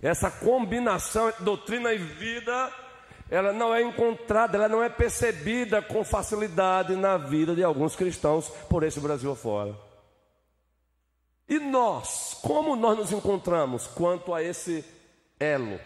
Essa 0.00 0.30
combinação 0.30 1.28
entre 1.28 1.44
doutrina 1.44 1.92
e 1.92 1.98
vida, 1.98 2.72
ela 3.30 3.52
não 3.52 3.74
é 3.74 3.82
encontrada, 3.82 4.56
ela 4.56 4.68
não 4.68 4.82
é 4.82 4.88
percebida 4.88 5.82
com 5.82 6.04
facilidade 6.04 6.96
na 6.96 7.16
vida 7.16 7.54
de 7.54 7.62
alguns 7.62 7.94
cristãos 7.94 8.48
por 8.68 8.82
esse 8.82 9.00
Brasil 9.00 9.30
afora. 9.32 9.76
E 11.48 11.58
nós, 11.58 12.38
como 12.42 12.76
nós 12.76 12.96
nos 12.96 13.12
encontramos 13.12 13.86
quanto 13.86 14.34
a 14.34 14.42
esse 14.42 14.84
elo? 15.38 15.78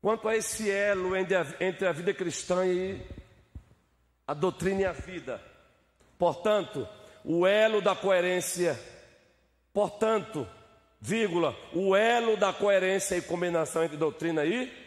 Quanto 0.00 0.28
a 0.28 0.36
esse 0.36 0.70
elo 0.70 1.14
entre 1.16 1.86
a 1.86 1.92
vida 1.92 2.12
cristã 2.12 2.66
e 2.66 3.00
a 4.26 4.34
doutrina 4.34 4.80
e 4.82 4.84
a 4.84 4.92
vida. 4.92 5.40
Portanto, 6.18 6.88
o 7.24 7.46
elo 7.46 7.80
da 7.80 7.94
coerência, 7.94 8.78
portanto, 9.72 10.46
vírgula, 11.00 11.54
o 11.72 11.94
elo 11.94 12.36
da 12.36 12.52
coerência 12.52 13.16
e 13.16 13.22
combinação 13.22 13.84
entre 13.84 13.96
doutrina 13.96 14.44
e 14.44 14.81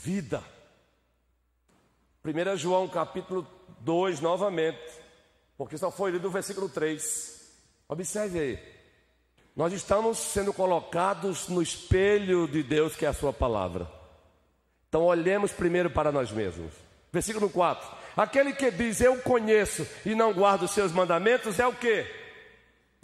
vida. 0.00 0.42
1 2.24 2.56
João 2.56 2.88
capítulo 2.88 3.46
2, 3.80 4.20
novamente, 4.20 4.80
porque 5.56 5.76
só 5.76 5.90
foi 5.90 6.12
lido 6.12 6.28
o 6.28 6.30
versículo 6.30 6.68
3. 6.68 7.52
Observe 7.88 8.38
aí. 8.38 8.72
Nós 9.54 9.72
estamos 9.72 10.18
sendo 10.18 10.52
colocados 10.52 11.48
no 11.48 11.60
espelho 11.60 12.48
de 12.48 12.62
Deus, 12.62 12.96
que 12.96 13.04
é 13.04 13.08
a 13.08 13.12
Sua 13.12 13.32
palavra. 13.32 13.86
Então 14.88 15.02
olhemos 15.02 15.52
primeiro 15.52 15.90
para 15.90 16.10
nós 16.10 16.30
mesmos. 16.30 16.72
Versículo 17.12 17.50
4. 17.50 18.02
Aquele 18.16 18.52
que 18.52 18.70
diz 18.70 19.00
eu 19.00 19.18
conheço 19.20 19.86
e 20.06 20.14
não 20.14 20.32
guarda 20.32 20.64
os 20.64 20.70
seus 20.70 20.92
mandamentos 20.92 21.58
é 21.58 21.66
o 21.66 21.74
que? 21.74 22.06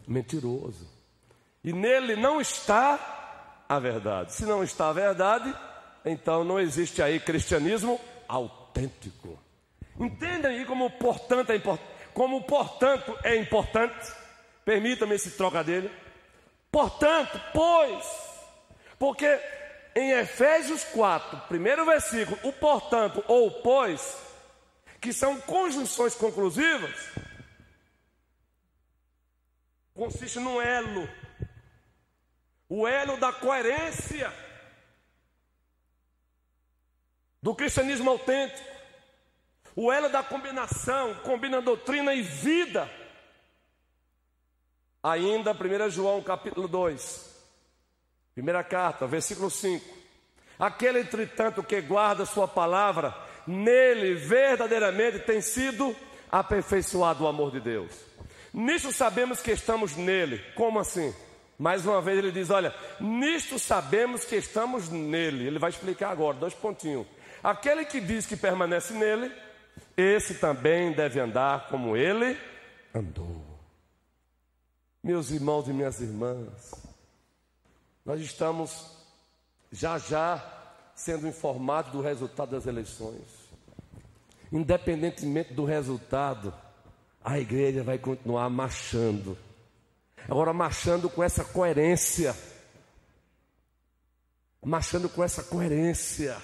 Mentiroso. 0.06 0.86
E 1.62 1.72
nele 1.72 2.16
não 2.16 2.40
está 2.40 3.64
a 3.68 3.78
verdade. 3.78 4.32
Se 4.32 4.44
não 4.44 4.62
está 4.62 4.88
a 4.88 4.92
verdade, 4.92 5.54
então 6.08 6.44
não 6.44 6.58
existe 6.58 7.02
aí 7.02 7.20
cristianismo 7.20 8.00
autêntico. 8.26 9.38
Entendem 9.98 10.58
aí 10.58 10.64
como 10.64 10.90
portanto 10.90 11.50
é 11.50 11.56
importante. 11.56 11.88
Como 12.14 12.42
portanto 12.44 13.16
é 13.22 13.36
importante. 13.36 14.12
Permita-me 14.64 15.14
esse 15.14 15.32
trocadilho. 15.32 15.90
Portanto, 16.70 17.40
pois, 17.52 18.04
porque 18.98 19.40
em 19.94 20.12
Efésios 20.12 20.84
4, 20.84 21.48
primeiro 21.48 21.84
versículo, 21.84 22.38
o 22.42 22.52
portanto 22.52 23.24
ou 23.26 23.50
pois, 23.62 24.16
que 25.00 25.12
são 25.12 25.40
conjunções 25.40 26.14
conclusivas, 26.14 26.94
consiste 29.94 30.38
num 30.38 30.60
elo, 30.60 31.08
o 32.68 32.86
elo 32.86 33.16
da 33.16 33.32
coerência 33.32 34.32
do 37.42 37.54
cristianismo 37.54 38.10
autêntico, 38.10 38.68
o 39.74 39.92
elo 39.92 40.08
da 40.08 40.22
combinação, 40.22 41.14
combina 41.22 41.60
doutrina 41.60 42.14
e 42.14 42.22
vida. 42.22 42.90
Ainda 45.02 45.52
1 45.52 45.90
João 45.90 46.20
capítulo 46.22 46.66
2, 46.66 47.28
Primeira 48.38 48.62
carta, 48.62 49.04
versículo 49.04 49.50
5. 49.50 49.84
Aquele, 50.60 51.00
entretanto, 51.00 51.60
que 51.60 51.80
guarda 51.80 52.24
Sua 52.24 52.46
palavra, 52.46 53.12
nele 53.44 54.14
verdadeiramente 54.14 55.18
tem 55.18 55.40
sido 55.40 55.92
aperfeiçoado 56.30 57.24
o 57.24 57.26
amor 57.26 57.50
de 57.50 57.58
Deus. 57.58 57.90
Nisto 58.54 58.92
sabemos 58.92 59.40
que 59.40 59.50
estamos 59.50 59.96
nele. 59.96 60.38
Como 60.54 60.78
assim? 60.78 61.12
Mais 61.58 61.84
uma 61.84 62.00
vez 62.00 62.18
ele 62.18 62.30
diz: 62.30 62.48
Olha, 62.48 62.72
nisto 63.00 63.58
sabemos 63.58 64.24
que 64.24 64.36
estamos 64.36 64.88
nele. 64.88 65.44
Ele 65.44 65.58
vai 65.58 65.70
explicar 65.70 66.12
agora, 66.12 66.36
dois 66.36 66.54
pontinhos. 66.54 67.08
Aquele 67.42 67.84
que 67.84 68.00
diz 68.00 68.26
que 68.26 68.36
permanece 68.36 68.92
nele, 68.94 69.32
esse 69.96 70.34
também 70.34 70.92
deve 70.92 71.20
andar 71.20 71.68
como 71.68 71.96
ele 71.96 72.38
andou. 72.94 73.44
Meus 75.02 75.30
irmãos 75.30 75.68
e 75.68 75.72
minhas 75.72 76.00
irmãs, 76.00 76.72
nós 78.04 78.20
estamos 78.20 78.98
já 79.70 79.98
já 79.98 80.42
sendo 80.94 81.28
informados 81.28 81.92
do 81.92 82.00
resultado 82.00 82.50
das 82.50 82.66
eleições. 82.66 83.22
Independentemente 84.50 85.54
do 85.54 85.64
resultado, 85.64 86.52
a 87.22 87.38
igreja 87.38 87.82
vai 87.84 87.98
continuar 87.98 88.48
marchando. 88.50 89.38
Agora, 90.28 90.52
marchando 90.52 91.08
com 91.08 91.22
essa 91.22 91.44
coerência. 91.44 92.34
Marchando 94.64 95.08
com 95.08 95.22
essa 95.22 95.42
coerência. 95.42 96.36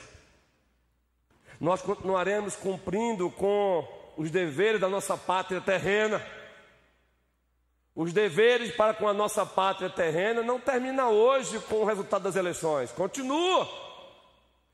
Nós 1.64 1.80
continuaremos 1.80 2.56
cumprindo 2.56 3.30
com 3.30 3.88
os 4.18 4.30
deveres 4.30 4.78
da 4.78 4.86
nossa 4.86 5.16
pátria 5.16 5.62
terrena. 5.62 6.22
Os 7.96 8.12
deveres 8.12 8.70
para 8.76 8.92
com 8.92 9.08
a 9.08 9.14
nossa 9.14 9.46
pátria 9.46 9.88
terrena 9.88 10.42
não 10.42 10.60
termina 10.60 11.08
hoje 11.08 11.58
com 11.60 11.76
o 11.76 11.84
resultado 11.86 12.24
das 12.24 12.36
eleições, 12.36 12.92
continua. 12.92 13.66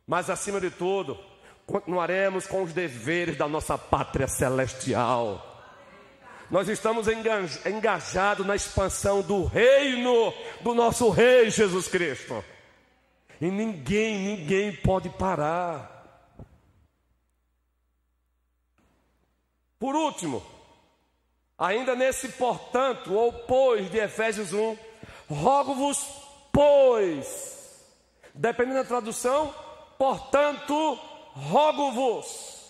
Mas 0.04 0.28
acima 0.28 0.60
de 0.60 0.68
tudo, 0.68 1.16
continuaremos 1.64 2.48
com 2.48 2.64
os 2.64 2.72
deveres 2.72 3.38
da 3.38 3.46
nossa 3.46 3.78
pátria 3.78 4.26
celestial. 4.26 5.46
Nós 6.50 6.68
estamos 6.68 7.06
engajados 7.06 8.44
na 8.44 8.56
expansão 8.56 9.22
do 9.22 9.44
reino 9.44 10.34
do 10.60 10.74
nosso 10.74 11.08
Rei 11.08 11.50
Jesus 11.50 11.86
Cristo. 11.86 12.44
E 13.40 13.48
ninguém, 13.48 14.18
ninguém 14.18 14.74
pode 14.74 15.08
parar. 15.08 15.99
Por 19.80 19.96
último, 19.96 20.42
ainda 21.58 21.96
nesse 21.96 22.28
portanto, 22.28 23.14
ou 23.14 23.32
pois 23.32 23.90
de 23.90 23.96
Efésios 23.96 24.52
1, 24.52 24.76
rogo-vos, 25.30 25.98
pois, 26.52 27.82
dependendo 28.34 28.82
da 28.82 28.84
tradução, 28.84 29.54
portanto, 29.96 30.94
rogo-vos 31.34 32.60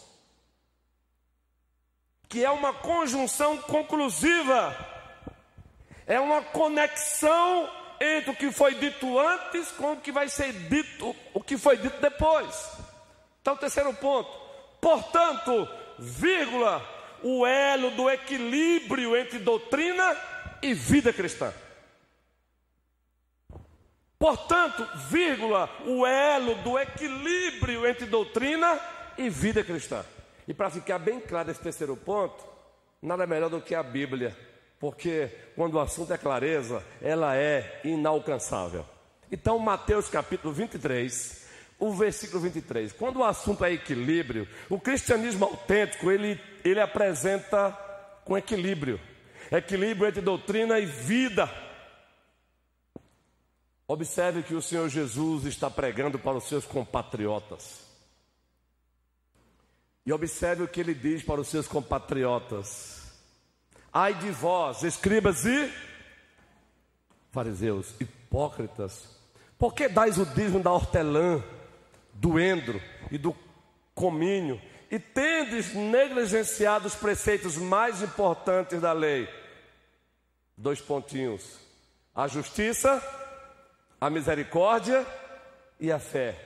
que 2.28 2.44
é 2.44 2.50
uma 2.52 2.72
conjunção 2.72 3.58
conclusiva, 3.58 4.76
é 6.06 6.20
uma 6.20 6.40
conexão 6.42 7.68
entre 8.00 8.30
o 8.30 8.36
que 8.36 8.52
foi 8.52 8.76
dito 8.76 9.18
antes 9.18 9.72
com 9.72 9.94
o 9.94 10.00
que 10.00 10.12
vai 10.12 10.28
ser 10.28 10.52
dito, 10.68 11.14
o 11.34 11.42
que 11.42 11.58
foi 11.58 11.76
dito 11.76 12.00
depois. 12.00 12.70
Então, 13.42 13.56
terceiro 13.56 13.92
ponto. 13.94 14.30
Portanto, 14.80 15.68
vírgula, 15.98 16.99
o 17.22 17.46
elo 17.46 17.90
do 17.92 18.09
equilíbrio 18.09 19.16
entre 19.16 19.38
doutrina 19.38 20.16
e 20.62 20.74
vida 20.74 21.12
cristã. 21.12 21.52
Portanto, 24.18 24.87
vírgula, 25.09 25.68
o 25.87 26.06
elo 26.06 26.54
do 26.56 26.78
equilíbrio 26.78 27.87
entre 27.87 28.06
doutrina 28.06 28.78
e 29.16 29.30
vida 29.30 29.64
cristã. 29.64 30.04
E 30.46 30.52
para 30.52 30.68
ficar 30.68 30.98
bem 30.98 31.20
claro 31.20 31.50
esse 31.50 31.61
terceiro 31.61 31.96
ponto, 31.96 32.44
nada 33.00 33.26
melhor 33.26 33.48
do 33.48 33.61
que 33.61 33.74
a 33.74 33.83
Bíblia, 33.83 34.37
porque 34.78 35.30
quando 35.56 35.74
o 35.74 35.80
assunto 35.80 36.12
é 36.12 36.18
clareza, 36.18 36.85
ela 37.00 37.35
é 37.37 37.80
inalcançável. 37.85 38.85
Então, 39.33 39.59
Mateus 39.59 40.09
capítulo 40.09 40.52
23, 40.52 41.39
o 41.80 41.92
versículo 41.92 42.40
23. 42.42 42.92
Quando 42.92 43.20
o 43.20 43.24
assunto 43.24 43.64
é 43.64 43.72
equilíbrio, 43.72 44.46
o 44.68 44.78
cristianismo 44.78 45.46
autêntico, 45.46 46.10
ele, 46.10 46.38
ele 46.62 46.78
apresenta 46.78 47.72
com 48.24 48.36
equilíbrio. 48.36 49.00
Equilíbrio 49.50 50.06
entre 50.06 50.20
doutrina 50.20 50.78
e 50.78 50.86
vida. 50.86 51.50
Observe 53.88 54.44
que 54.44 54.54
o 54.54 54.62
Senhor 54.62 54.88
Jesus 54.88 55.46
está 55.46 55.68
pregando 55.68 56.18
para 56.18 56.36
os 56.36 56.44
seus 56.44 56.64
compatriotas. 56.64 57.80
E 60.06 60.12
observe 60.12 60.62
o 60.62 60.68
que 60.68 60.80
ele 60.80 60.94
diz 60.94 61.22
para 61.22 61.40
os 61.40 61.48
seus 61.48 61.66
compatriotas: 61.66 63.12
Ai 63.92 64.14
de 64.14 64.30
vós, 64.30 64.82
escribas 64.82 65.44
e 65.44 65.72
fariseus, 67.32 67.94
hipócritas, 68.00 69.08
por 69.58 69.74
que 69.74 69.88
dais 69.88 70.18
o 70.18 70.26
dízimo 70.26 70.62
da 70.62 70.72
hortelã, 70.72 71.42
do 72.20 72.38
endro 72.38 72.80
e 73.11 73.16
do 73.16 73.35
cominho, 73.94 74.61
e 74.90 74.98
tendes 74.98 75.72
negligenciado 75.72 76.87
os 76.87 76.94
preceitos 76.94 77.56
mais 77.56 78.02
importantes 78.02 78.80
da 78.80 78.92
lei? 78.92 79.26
Dois 80.56 80.80
pontinhos: 80.80 81.59
a 82.14 82.28
justiça, 82.28 83.02
a 83.98 84.11
misericórdia 84.11 85.06
e 85.78 85.90
a 85.90 85.98
fé. 85.98 86.37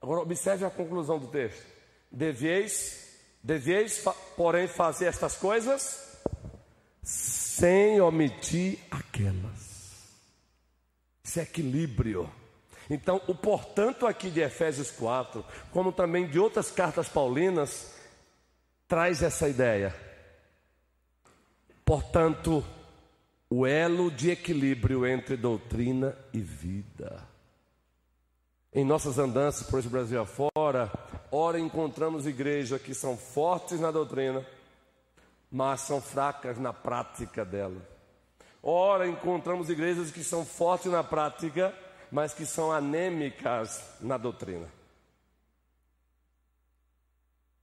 Agora 0.00 0.20
observe 0.20 0.64
a 0.64 0.70
conclusão 0.70 1.18
do 1.18 1.26
texto. 1.26 1.66
Devieis, 2.10 3.18
devieis, 3.42 4.04
porém, 4.36 4.68
fazer 4.68 5.06
estas 5.06 5.36
coisas 5.36 6.18
sem 7.02 8.00
omitir 8.00 8.78
aquelas. 8.90 9.70
É 11.36 11.40
equilíbrio. 11.40 12.39
Então, 12.90 13.22
o 13.28 13.34
portanto 13.36 14.04
aqui 14.04 14.28
de 14.28 14.40
Efésios 14.40 14.90
4, 14.90 15.44
como 15.70 15.92
também 15.92 16.26
de 16.26 16.40
outras 16.40 16.72
cartas 16.72 17.08
paulinas, 17.08 17.94
traz 18.88 19.22
essa 19.22 19.48
ideia. 19.48 19.94
Portanto, 21.84 22.64
o 23.48 23.64
elo 23.64 24.10
de 24.10 24.30
equilíbrio 24.30 25.06
entre 25.06 25.36
doutrina 25.36 26.16
e 26.32 26.40
vida. 26.40 27.22
Em 28.72 28.84
nossas 28.84 29.18
andanças 29.18 29.68
por 29.68 29.78
esse 29.78 29.88
Brasil 29.88 30.20
afora, 30.20 30.90
ora 31.30 31.58
encontramos 31.60 32.26
igrejas 32.26 32.82
que 32.82 32.94
são 32.94 33.16
fortes 33.16 33.78
na 33.78 33.92
doutrina, 33.92 34.44
mas 35.50 35.82
são 35.82 36.00
fracas 36.00 36.58
na 36.58 36.72
prática 36.72 37.44
dela. 37.44 37.80
Ora 38.62 39.08
encontramos 39.08 39.70
igrejas 39.70 40.10
que 40.10 40.22
são 40.22 40.44
fortes 40.44 40.90
na 40.90 41.02
prática, 41.02 41.74
mas 42.10 42.34
que 42.34 42.44
são 42.44 42.72
anêmicas 42.72 43.82
na 44.00 44.16
doutrina. 44.16 44.68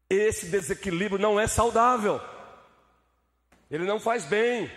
Esse 0.09 0.47
desequilíbrio 0.47 1.19
não 1.19 1.39
é 1.39 1.47
saudável. 1.47 2.21
Ele 3.69 3.83
não 3.83 3.99
faz 3.99 4.23
bem. 4.25 4.71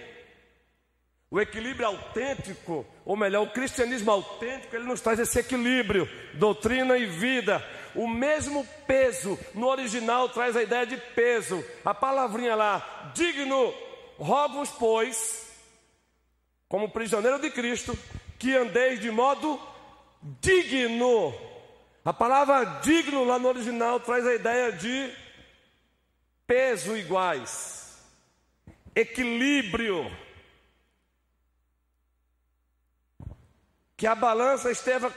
O 1.30 1.40
equilíbrio 1.40 1.87
autêntico, 1.87 2.85
ou 3.04 3.16
melhor, 3.16 3.42
o 3.44 3.52
cristianismo 3.52 4.11
autêntico, 4.11 4.74
ele 4.74 4.85
nos 4.85 5.00
traz 5.00 5.20
esse 5.20 5.38
equilíbrio, 5.38 6.09
doutrina 6.35 6.98
e 6.98 7.06
vida. 7.06 7.64
O 7.94 8.09
mesmo 8.09 8.66
peso, 8.85 9.38
no 9.54 9.68
original 9.68 10.28
traz 10.28 10.56
a 10.56 10.62
ideia 10.62 10.85
de 10.85 10.96
peso. 10.96 11.64
A 11.85 11.94
palavrinha 11.94 12.56
lá, 12.56 13.12
digno, 13.14 13.72
rogo-vos, 14.18 14.70
pois, 14.70 15.48
como 16.68 16.90
prisioneiro 16.90 17.38
de 17.38 17.50
Cristo, 17.50 17.96
que 18.40 18.57
andeis 18.57 18.98
de 18.98 19.11
modo 19.11 19.61
digno. 20.40 21.33
A 22.03 22.12
palavra 22.12 22.64
digno 22.81 23.22
lá 23.24 23.38
no 23.38 23.48
original 23.48 24.00
traz 24.00 24.26
a 24.26 24.35
ideia 24.35 24.72
de 24.72 25.14
peso 26.46 26.96
iguais, 26.96 28.03
equilíbrio 28.96 30.11
que 33.96 34.07
a 34.07 34.14
balança 34.14 34.70
esteja 34.70 35.12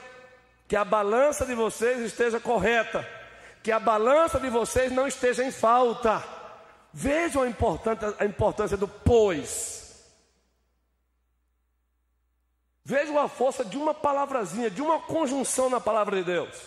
que 0.68 0.76
a 0.76 0.84
balança 0.84 1.46
de 1.46 1.56
vocês 1.56 2.00
esteja 2.02 2.40
correta, 2.40 3.08
que 3.62 3.72
a 3.72 3.80
balança 3.80 4.40
de 4.40 4.50
vocês 4.50 4.92
não 4.92 5.08
esteja 5.08 5.44
em 5.44 5.52
falta. 5.52 6.22
Vejam 6.92 7.44
a 7.44 7.48
importância, 7.48 8.16
a 8.20 8.26
importância 8.26 8.76
do 8.76 8.88
pois. 8.88 9.83
Vejam 12.86 13.18
a 13.18 13.30
força 13.30 13.64
de 13.64 13.78
uma 13.78 13.94
palavrazinha, 13.94 14.70
de 14.70 14.82
uma 14.82 15.00
conjunção 15.00 15.70
na 15.70 15.80
palavra 15.80 16.18
de 16.18 16.24
Deus. 16.24 16.62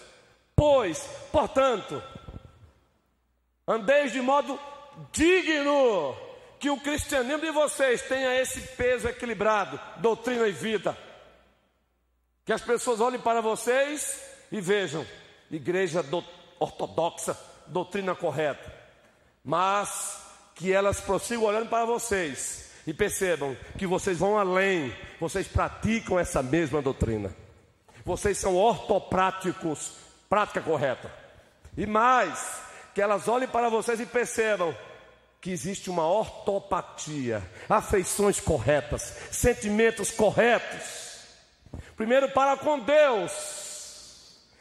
Pois, 0.55 1.07
portanto, 1.31 2.02
andeis 3.68 4.12
de 4.12 4.22
modo 4.22 4.59
digno, 5.12 6.16
que 6.59 6.70
o 6.70 6.81
cristianismo 6.81 7.42
de 7.42 7.50
vocês 7.50 8.00
tenha 8.02 8.40
esse 8.40 8.61
peso 8.61 9.07
equilibrado, 9.07 9.79
doutrina 9.98 10.48
e 10.48 10.52
vida. 10.52 10.96
Que 12.46 12.52
as 12.52 12.62
pessoas 12.62 13.00
olhem 13.00 13.20
para 13.20 13.42
vocês 13.42 14.22
e 14.50 14.59
vejam 14.59 15.07
igreja 15.50 16.02
do, 16.02 16.24
ortodoxa, 16.59 17.38
doutrina 17.66 18.14
correta. 18.14 18.72
Mas 19.44 20.22
que 20.55 20.72
elas 20.72 20.98
prossigam 20.98 21.44
olhando 21.44 21.68
para 21.68 21.85
vocês 21.85 22.65
e 22.87 22.94
percebam 22.94 23.57
que 23.77 23.87
vocês 23.87 24.18
vão 24.18 24.38
além, 24.38 24.94
vocês 25.20 25.49
praticam 25.49 26.18
essa 26.18 26.42
mesma 26.42 26.81
doutrina. 26.81 27.35
Vocês 28.05 28.38
são 28.38 28.55
ortopráticos, 28.55 29.92
prática 30.29 30.61
correta. 30.61 31.11
E 31.77 31.85
mais, 31.87 32.62
que 32.94 33.03
elas 33.03 33.27
olhem 33.27 33.49
para 33.49 33.68
vocês 33.68 33.99
e 34.01 34.07
percebam 34.07 34.75
que 35.40 35.51
existe 35.51 35.90
uma 35.90 36.07
ortopatia, 36.09 37.42
afeições 37.68 38.40
corretas, 38.40 39.14
sentimentos 39.31 40.11
corretos. 40.11 41.07
Primeiro 41.96 42.31
para 42.31 42.57
com 42.57 42.79
Deus, 42.79 43.33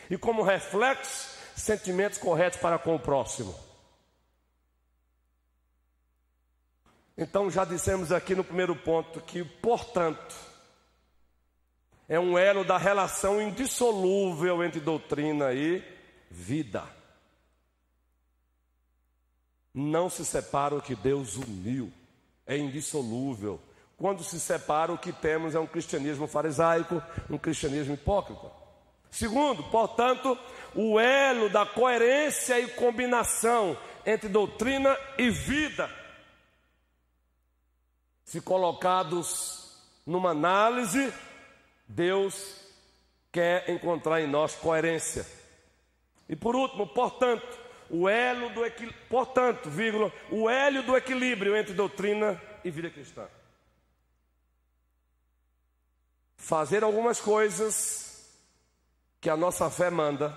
e 0.10 0.18
como 0.18 0.44
reflexo, 0.44 1.30
sentimentos 1.56 2.18
corretos 2.18 2.60
para 2.60 2.78
com 2.78 2.96
o 2.96 3.00
próximo. 3.00 3.65
Então, 7.18 7.50
já 7.50 7.64
dissemos 7.64 8.12
aqui 8.12 8.36
no 8.36 8.44
primeiro 8.44 8.76
ponto 8.76 9.22
que, 9.22 9.44
portanto, 9.44 10.36
é 12.10 12.20
um 12.20 12.38
elo 12.38 12.64
da 12.64 12.78
relação 12.78 13.42
indissolúvel 13.42 14.64
entre 14.64 14.80
doutrina 14.80 15.54
e 15.54 15.84
vida. 16.30 16.84
Não 19.74 20.10
se 20.10 20.26
separa 20.26 20.76
o 20.76 20.82
que 20.82 20.96
Deus 20.96 21.36
uniu, 21.36 21.92
é 22.46 22.58
indissolúvel. 22.58 23.60
Quando 23.98 24.24
se 24.24 24.40
separa, 24.40 24.92
o 24.92 24.98
que 24.98 25.14
temos 25.14 25.56
é 25.56 25.60
um 25.60 25.68
cristianismo 25.68 26.28
farisaico, 26.28 27.02
um 27.30 27.38
cristianismo 27.38 27.94
hipócrita. 27.94 28.52
Segundo, 29.10 29.64
portanto, 29.64 30.38
o 30.76 31.00
elo 31.00 31.50
da 31.50 31.66
coerência 31.66 32.60
e 32.60 32.68
combinação 32.68 33.78
entre 34.06 34.28
doutrina 34.28 34.98
e 35.18 35.30
vida. 35.30 35.90
Se 38.26 38.42
colocados 38.42 39.80
numa 40.06 40.32
análise, 40.32 41.14
Deus 41.88 42.60
quer 43.32 43.70
encontrar 43.70 44.20
em 44.20 44.28
nós 44.28 44.56
coerência. 44.56 45.26
E 46.28 46.36
por 46.36 46.56
último, 46.56 46.88
portanto, 46.88 47.48
o 47.90 48.10
elo 48.10 48.50
do 48.50 48.62
portanto, 49.08 49.70
vírgula, 49.70 50.12
o 50.32 50.50
elo 50.50 50.82
do 50.84 50.98
equilíbrio 50.98 51.56
entre 51.56 51.74
doutrina 51.74 52.42
e 52.64 52.72
vida 52.72 52.90
cristã. 52.90 53.28
Fazer 56.36 56.84
algumas 56.84 57.22
coisas 57.22 58.28
que 59.22 59.30
a 59.30 59.38
nossa 59.38 59.70
fé 59.70 59.90
manda 59.90 60.36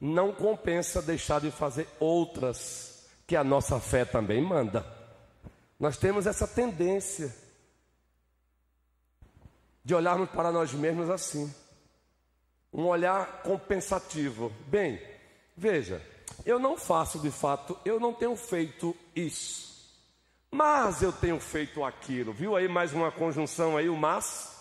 não 0.00 0.32
compensa 0.32 1.02
deixar 1.02 1.40
de 1.40 1.50
fazer 1.50 1.88
outras 1.98 3.08
que 3.26 3.34
a 3.34 3.42
nossa 3.42 3.80
fé 3.80 4.04
também 4.04 4.40
manda. 4.40 4.97
Nós 5.78 5.96
temos 5.96 6.26
essa 6.26 6.46
tendência 6.46 7.34
de 9.84 9.94
olharmos 9.94 10.28
para 10.30 10.50
nós 10.50 10.72
mesmos 10.72 11.08
assim. 11.08 11.52
Um 12.72 12.86
olhar 12.86 13.42
compensativo. 13.42 14.52
Bem, 14.66 15.00
veja, 15.56 16.04
eu 16.44 16.58
não 16.58 16.76
faço 16.76 17.18
de 17.20 17.30
fato, 17.30 17.78
eu 17.84 18.00
não 18.00 18.12
tenho 18.12 18.36
feito 18.36 18.94
isso. 19.14 19.68
Mas 20.50 21.02
eu 21.02 21.12
tenho 21.12 21.38
feito 21.38 21.84
aquilo. 21.84 22.32
Viu 22.32 22.56
aí 22.56 22.68
mais 22.68 22.92
uma 22.92 23.12
conjunção 23.12 23.76
aí, 23.76 23.88
o 23.88 23.96
mas? 23.96 24.56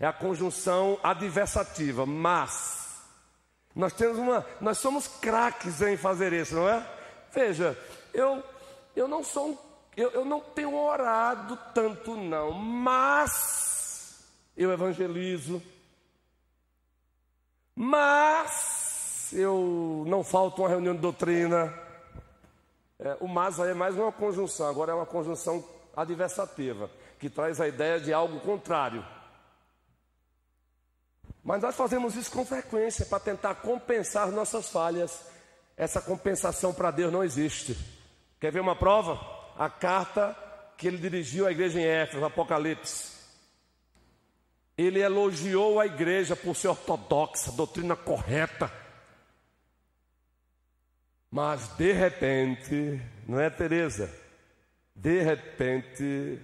É 0.00 0.06
a 0.06 0.12
conjunção 0.12 0.98
adversativa, 1.02 2.04
mas. 2.04 3.00
Nós 3.74 3.92
temos 3.92 4.18
uma, 4.18 4.44
nós 4.60 4.78
somos 4.78 5.06
craques 5.06 5.80
em 5.80 5.96
fazer 5.96 6.32
isso, 6.32 6.54
não 6.54 6.68
é? 6.68 6.86
Veja, 7.32 7.78
eu 8.12 8.42
eu 8.94 9.08
não 9.08 9.24
sou 9.24 9.50
um, 9.50 9.58
eu, 9.96 10.10
eu 10.10 10.24
não 10.24 10.40
tenho 10.40 10.74
orado 10.74 11.58
tanto 11.74 12.16
não, 12.16 12.52
mas 12.52 14.24
eu 14.56 14.72
evangelizo, 14.72 15.62
mas 17.74 19.32
eu 19.32 20.04
não 20.06 20.24
falto 20.24 20.62
uma 20.62 20.68
reunião 20.68 20.94
de 20.94 21.00
doutrina. 21.00 21.72
É, 22.98 23.16
o 23.20 23.28
mas 23.28 23.60
aí 23.60 23.70
é 23.70 23.74
mais 23.74 23.96
uma 23.96 24.12
conjunção, 24.12 24.68
agora 24.68 24.92
é 24.92 24.94
uma 24.94 25.06
conjunção 25.06 25.62
adversativa, 25.94 26.90
que 27.18 27.28
traz 27.28 27.60
a 27.60 27.68
ideia 27.68 28.00
de 28.00 28.12
algo 28.12 28.40
contrário. 28.40 29.04
Mas 31.44 31.60
nós 31.60 31.74
fazemos 31.74 32.14
isso 32.14 32.30
com 32.30 32.46
frequência 32.46 33.04
para 33.04 33.18
tentar 33.18 33.56
compensar 33.56 34.30
nossas 34.30 34.70
falhas. 34.70 35.26
Essa 35.76 36.00
compensação 36.00 36.72
para 36.72 36.90
Deus 36.90 37.12
não 37.12 37.24
existe. 37.24 37.76
Quer 38.38 38.52
ver 38.52 38.60
uma 38.60 38.76
prova? 38.76 39.41
A 39.62 39.70
carta 39.70 40.36
que 40.76 40.88
ele 40.88 40.98
dirigiu 40.98 41.46
à 41.46 41.52
igreja 41.52 41.78
em 41.78 41.84
Éfeso, 41.84 42.24
Apocalipse. 42.24 43.12
Ele 44.76 44.98
elogiou 44.98 45.78
a 45.78 45.86
igreja 45.86 46.34
por 46.34 46.56
ser 46.56 46.66
ortodoxa, 46.66 47.52
doutrina 47.52 47.94
correta. 47.94 48.72
Mas 51.30 51.68
de 51.76 51.92
repente, 51.92 53.00
não 53.28 53.38
é 53.38 53.48
Teresa? 53.50 54.12
De 54.96 55.22
repente, 55.22 56.40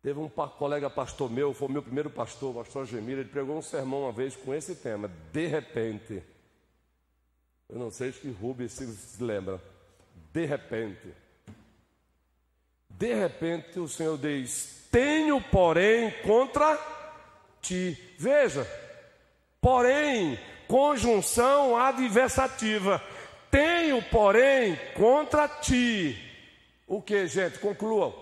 teve 0.00 0.20
um 0.20 0.28
colega 0.28 0.88
pastor 0.88 1.28
meu, 1.28 1.52
foi 1.52 1.66
o 1.66 1.72
meu 1.72 1.82
primeiro 1.82 2.10
pastor, 2.10 2.52
o 2.52 2.58
pastor 2.62 2.86
Gemiro, 2.86 3.22
ele 3.22 3.28
pregou 3.28 3.58
um 3.58 3.62
sermão 3.62 4.02
uma 4.02 4.12
vez 4.12 4.36
com 4.36 4.54
esse 4.54 4.76
tema, 4.76 5.10
de 5.32 5.48
repente. 5.48 6.22
Eu 7.68 7.76
não 7.76 7.90
sei 7.90 8.12
se 8.12 8.30
Rubens 8.30 8.70
se 8.70 9.20
lembra. 9.20 9.60
De 10.32 10.46
repente. 10.46 11.14
De 12.88 13.14
repente 13.14 13.80
o 13.80 13.88
Senhor 13.88 14.18
diz: 14.18 14.80
tenho, 14.90 15.40
porém, 15.40 16.10
contra 16.22 16.76
ti. 17.60 17.96
Veja, 18.18 18.66
porém, 19.60 20.38
conjunção 20.66 21.76
adversativa. 21.76 23.02
Tenho, 23.50 24.02
porém, 24.10 24.76
contra 24.94 25.48
ti. 25.48 26.18
O 26.86 27.00
que, 27.00 27.26
gente? 27.28 27.58
Conclua. 27.60 28.14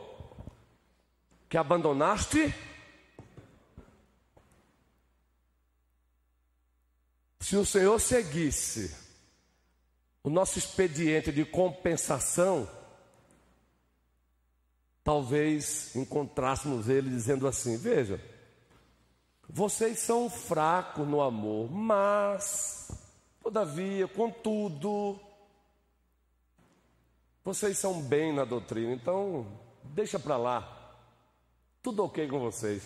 Que 1.48 1.56
abandonaste. 1.56 2.54
Se 7.40 7.56
o 7.56 7.64
Senhor 7.64 7.98
seguisse 7.98 9.07
o 10.28 10.30
nosso 10.30 10.58
expediente 10.58 11.32
de 11.32 11.42
compensação, 11.42 12.68
talvez 15.02 15.96
encontrássemos 15.96 16.86
ele 16.86 17.08
dizendo 17.08 17.48
assim: 17.48 17.78
Veja, 17.78 18.22
vocês 19.48 20.00
são 20.00 20.28
fracos 20.28 21.08
no 21.08 21.22
amor, 21.22 21.70
mas, 21.72 22.90
todavia, 23.42 24.06
contudo, 24.06 25.18
vocês 27.42 27.78
são 27.78 28.02
bem 28.02 28.30
na 28.30 28.44
doutrina, 28.44 28.92
então 28.92 29.46
deixa 29.82 30.18
para 30.18 30.36
lá, 30.36 30.94
tudo 31.82 32.04
ok 32.04 32.28
com 32.28 32.38
vocês. 32.38 32.82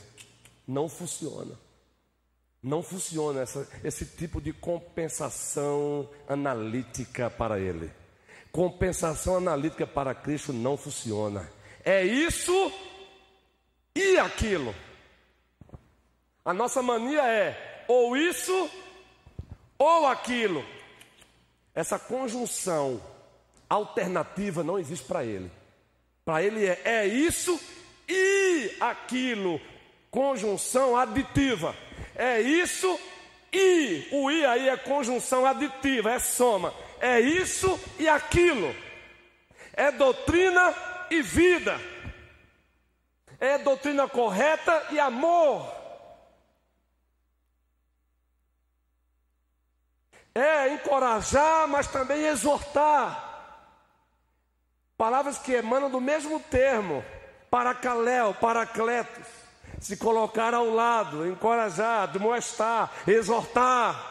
Não 0.65 0.89
funciona. 0.89 1.59
Não 2.63 2.83
funciona 2.83 3.41
essa, 3.41 3.69
esse 3.83 4.05
tipo 4.07 4.41
de 4.41 4.53
compensação 4.53 6.09
analítica 6.29 7.29
para 7.29 7.59
ele. 7.59 7.91
Compensação 8.53 9.37
analítica 9.37 9.87
para 9.87 10.15
Cristo 10.15 10.53
não 10.53 10.77
funciona. 10.77 11.51
É 11.85 12.05
isso 12.05 12.73
e 13.95 14.17
aquilo. 14.19 14.75
A 16.45 16.55
nossa 16.55 16.83
mania 16.83 17.27
é 17.27 17.85
ou 17.89 18.17
isso 18.17 18.71
ou 19.79 20.07
aquilo. 20.07 20.65
Essa 21.75 21.99
conjunção 21.99 23.03
alternativa 23.69 24.63
não 24.63 24.79
existe 24.79 25.07
para 25.07 25.25
ele. 25.25 25.51
Para 26.25 26.43
ele 26.43 26.65
é, 26.65 26.81
é 26.85 27.07
isso 27.07 27.59
e 28.09 28.77
aquilo. 28.81 29.61
Conjunção 30.11 30.97
aditiva. 30.97 31.75
É 32.15 32.41
isso 32.41 32.99
e. 33.53 34.09
O 34.13 34.31
i 34.31 34.45
aí 34.45 34.69
é 34.69 34.77
conjunção 34.77 35.47
aditiva, 35.47 36.13
é 36.13 36.19
soma. 36.19 36.75
É 37.01 37.21
isso 37.21 37.79
e 37.99 38.09
aquilo. 38.09 38.75
É 39.73 39.91
doutrina 39.91 40.75
e 41.11 41.23
vida. 41.23 41.81
É 43.41 43.59
doutrina 43.59 44.09
correta 44.09 44.87
e 44.91 45.01
amor. 45.01 45.67
É 50.35 50.69
encorajar, 50.73 51.69
mas 51.69 51.87
também 51.89 52.25
exortar. 52.25 53.31
Palavras 54.97 55.39
que 55.39 55.53
emanam 55.53 55.91
do 55.91 56.01
mesmo 56.01 56.39
termo. 56.41 57.05
Paracaléu, 57.51 58.33
paracletos. 58.35 59.42
Se 59.83 59.97
colocar 59.97 60.55
ao 60.55 60.71
lado, 60.71 61.27
encorajar, 61.27 62.07
demonstrar, 62.13 63.03
exortar. 63.05 64.11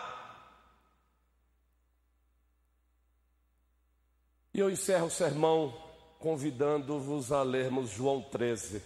E 4.54 4.60
eu 4.60 4.70
encerro 4.70 5.06
o 5.06 5.10
sermão 5.10 5.74
convidando-vos 6.20 7.32
a 7.32 7.42
lermos 7.42 7.90
João 7.90 8.22
13, 8.22 8.84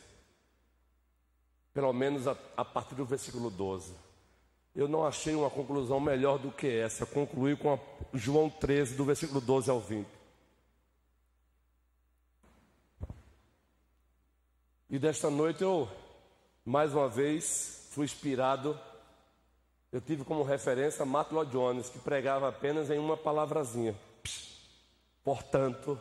pelo 1.74 1.92
menos 1.92 2.28
a, 2.28 2.38
a 2.56 2.64
partir 2.64 2.94
do 2.94 3.04
versículo 3.04 3.50
12. 3.50 3.92
eu 4.76 4.88
não 4.88 5.08
achei 5.08 5.34
uma 5.34 5.50
conclusão 5.50 6.00
melhor 6.00 6.38
do 6.38 6.52
que 6.52 6.68
essa. 6.68 7.04
Concluí 7.04 7.58
com 7.58 7.80
João 8.14 8.48
13, 8.48 8.94
do 8.94 9.04
versículo 9.04 9.42
12 9.42 9.72
ao 9.72 9.80
20. 9.80 10.08
E 14.88 15.00
desta 15.00 15.32
noite 15.32 15.64
eu, 15.64 15.90
mais 16.66 16.94
uma 16.94 17.08
vez, 17.08 17.88
fui 17.92 18.06
inspirado. 18.06 18.78
Eu 19.92 20.02
tive 20.02 20.24
como 20.24 20.42
referência 20.42 21.06
Matt 21.06 21.32
Lloyd 21.32 21.52
Jones, 21.52 21.90
que 21.90 22.00
pregava 22.00 22.50
apenas 22.50 22.90
em 22.90 22.98
uma 22.98 23.16
palavrazinha. 23.16 23.96
Portanto, 25.24 26.00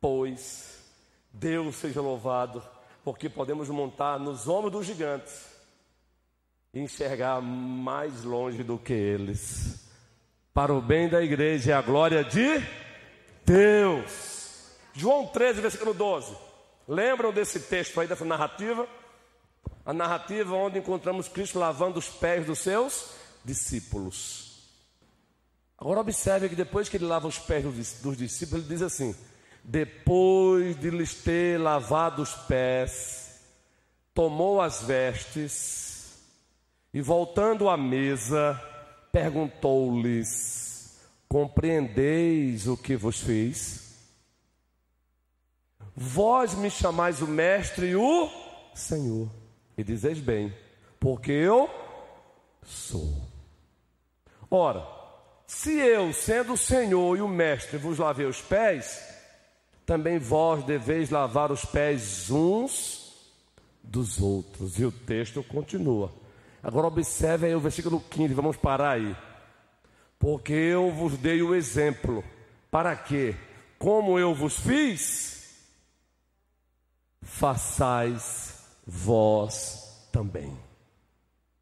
pois, 0.00 0.82
Deus 1.30 1.76
seja 1.76 2.00
louvado, 2.00 2.62
porque 3.04 3.28
podemos 3.28 3.68
montar 3.68 4.18
nos 4.18 4.48
ombros 4.48 4.72
dos 4.72 4.86
gigantes 4.86 5.50
e 6.72 6.80
enxergar 6.80 7.42
mais 7.42 8.24
longe 8.24 8.62
do 8.62 8.78
que 8.78 8.94
eles. 8.94 9.86
Para 10.54 10.72
o 10.72 10.80
bem 10.80 11.08
da 11.08 11.22
igreja 11.22 11.70
e 11.70 11.72
a 11.74 11.82
glória 11.82 12.24
de 12.24 12.60
Deus. 13.44 14.70
João 14.94 15.26
13, 15.26 15.60
versículo 15.60 15.92
12. 15.92 16.36
Lembram 16.88 17.32
desse 17.32 17.60
texto 17.60 18.00
aí, 18.00 18.08
dessa 18.08 18.24
narrativa? 18.24 18.88
A 19.90 19.92
narrativa 19.92 20.54
onde 20.54 20.78
encontramos 20.78 21.26
Cristo 21.26 21.58
lavando 21.58 21.98
os 21.98 22.08
pés 22.08 22.46
dos 22.46 22.60
seus 22.60 23.10
discípulos. 23.44 24.68
Agora 25.76 25.98
observe 25.98 26.48
que 26.48 26.54
depois 26.54 26.88
que 26.88 26.96
ele 26.96 27.06
lava 27.06 27.26
os 27.26 27.40
pés 27.40 27.64
dos 28.00 28.16
discípulos, 28.16 28.64
ele 28.64 28.72
diz 28.72 28.82
assim: 28.82 29.16
depois 29.64 30.78
de 30.78 30.90
lhes 30.90 31.14
ter 31.14 31.58
lavado 31.58 32.22
os 32.22 32.32
pés, 32.32 33.40
tomou 34.14 34.60
as 34.60 34.80
vestes 34.80 36.20
e 36.94 37.00
voltando 37.00 37.68
à 37.68 37.76
mesa, 37.76 38.62
perguntou-lhes: 39.10 41.00
Compreendeis 41.28 42.68
o 42.68 42.76
que 42.76 42.94
vos 42.94 43.18
fiz? 43.18 43.96
Vós 45.96 46.54
me 46.54 46.70
chamais 46.70 47.20
o 47.20 47.26
Mestre 47.26 47.88
e 47.88 47.96
o 47.96 48.30
Senhor, 48.72 49.28
e 49.80 49.84
dizeis 49.84 50.18
bem, 50.18 50.54
porque 50.98 51.32
eu 51.32 51.68
sou. 52.62 53.26
Ora, 54.50 54.86
se 55.46 55.72
eu, 55.78 56.12
sendo 56.12 56.52
o 56.52 56.58
Senhor 56.58 57.16
e 57.16 57.22
o 57.22 57.28
Mestre, 57.28 57.78
vos 57.78 57.98
lavei 57.98 58.26
os 58.26 58.40
pés, 58.40 59.02
também 59.86 60.18
vós 60.18 60.62
deveis 60.64 61.10
lavar 61.10 61.50
os 61.50 61.64
pés 61.64 62.30
uns 62.30 63.32
dos 63.82 64.20
outros. 64.20 64.78
E 64.78 64.84
o 64.84 64.92
texto 64.92 65.42
continua. 65.42 66.12
Agora 66.62 66.86
observe 66.86 67.46
aí 67.46 67.54
o 67.54 67.60
versículo 67.60 68.00
15, 68.10 68.34
vamos 68.34 68.56
parar 68.56 68.92
aí. 68.92 69.16
Porque 70.18 70.52
eu 70.52 70.92
vos 70.92 71.16
dei 71.16 71.40
o 71.40 71.54
exemplo, 71.54 72.22
para 72.70 72.94
que, 72.94 73.34
como 73.78 74.18
eu 74.18 74.34
vos 74.34 74.58
fiz, 74.58 75.64
façais 77.22 78.59
vós 78.86 80.08
também. 80.12 80.56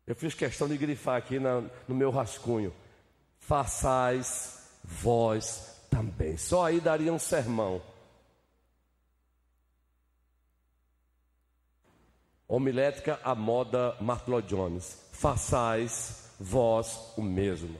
Eu 0.06 0.16
fiz 0.16 0.34
questão 0.34 0.66
de 0.68 0.78
grifar 0.78 1.16
aqui 1.16 1.38
na, 1.38 1.62
no 1.86 1.94
meu 1.94 2.10
rascunho. 2.10 2.74
Façais 3.38 4.70
vós 4.82 5.82
também. 5.90 6.36
Só 6.36 6.64
aí 6.64 6.80
daria 6.80 7.12
um 7.12 7.18
sermão. 7.18 7.82
Homilética 12.46 13.20
à 13.22 13.34
moda 13.34 13.94
Martlo 14.00 14.40
Jones. 14.40 14.98
Façais 15.12 16.30
vós 16.40 17.12
o 17.16 17.22
mesmo. 17.22 17.78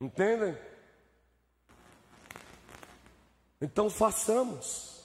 Entendem? 0.00 0.56
Então 3.60 3.88
façamos. 3.88 5.00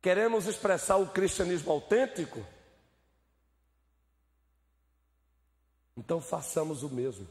Queremos 0.00 0.46
expressar 0.46 0.96
o 0.96 1.08
cristianismo 1.08 1.72
autêntico? 1.72 2.46
Então 5.96 6.20
façamos 6.20 6.82
o 6.82 6.88
mesmo. 6.88 7.26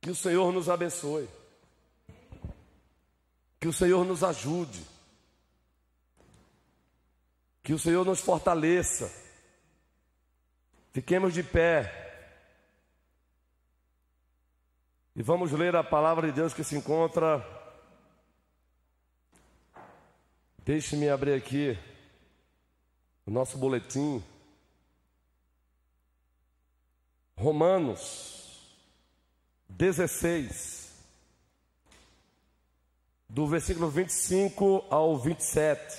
Que 0.00 0.10
o 0.10 0.14
Senhor 0.14 0.52
nos 0.52 0.68
abençoe. 0.68 1.28
Que 3.60 3.68
o 3.68 3.72
Senhor 3.72 4.04
nos 4.04 4.22
ajude. 4.22 4.82
Que 7.62 7.72
o 7.72 7.78
Senhor 7.78 8.04
nos 8.04 8.20
fortaleça. 8.20 9.10
Fiquemos 10.92 11.34
de 11.34 11.42
pé. 11.42 12.03
E 15.16 15.22
vamos 15.22 15.52
ler 15.52 15.76
a 15.76 15.84
palavra 15.84 16.26
de 16.26 16.32
Deus 16.32 16.52
que 16.52 16.64
se 16.64 16.74
encontra. 16.74 17.46
Deixe-me 20.64 21.08
abrir 21.08 21.34
aqui 21.34 21.78
o 23.24 23.30
nosso 23.30 23.56
boletim. 23.56 24.22
Romanos 27.36 28.74
16 29.68 30.92
do 33.28 33.46
versículo 33.46 33.88
25 33.88 34.84
ao 34.90 35.16
27. 35.16 35.96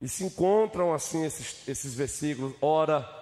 E 0.00 0.08
se 0.08 0.24
encontram 0.24 0.92
assim 0.92 1.24
esses, 1.24 1.66
esses 1.66 1.94
versículos. 1.94 2.54
Ora, 2.60 3.17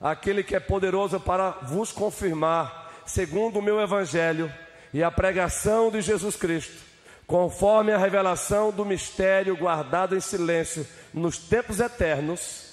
aquele 0.00 0.42
que 0.42 0.54
é 0.54 0.60
poderoso 0.60 1.18
para 1.18 1.50
vos 1.50 1.92
confirmar, 1.92 3.02
segundo 3.06 3.58
o 3.58 3.62
meu 3.62 3.80
evangelho 3.80 4.52
e 4.92 5.02
a 5.02 5.10
pregação 5.10 5.90
de 5.90 6.00
Jesus 6.00 6.36
Cristo, 6.36 6.82
conforme 7.26 7.92
a 7.92 7.98
revelação 7.98 8.70
do 8.70 8.84
mistério 8.84 9.56
guardado 9.56 10.16
em 10.16 10.20
silêncio 10.20 10.86
nos 11.12 11.38
tempos 11.38 11.80
eternos, 11.80 12.66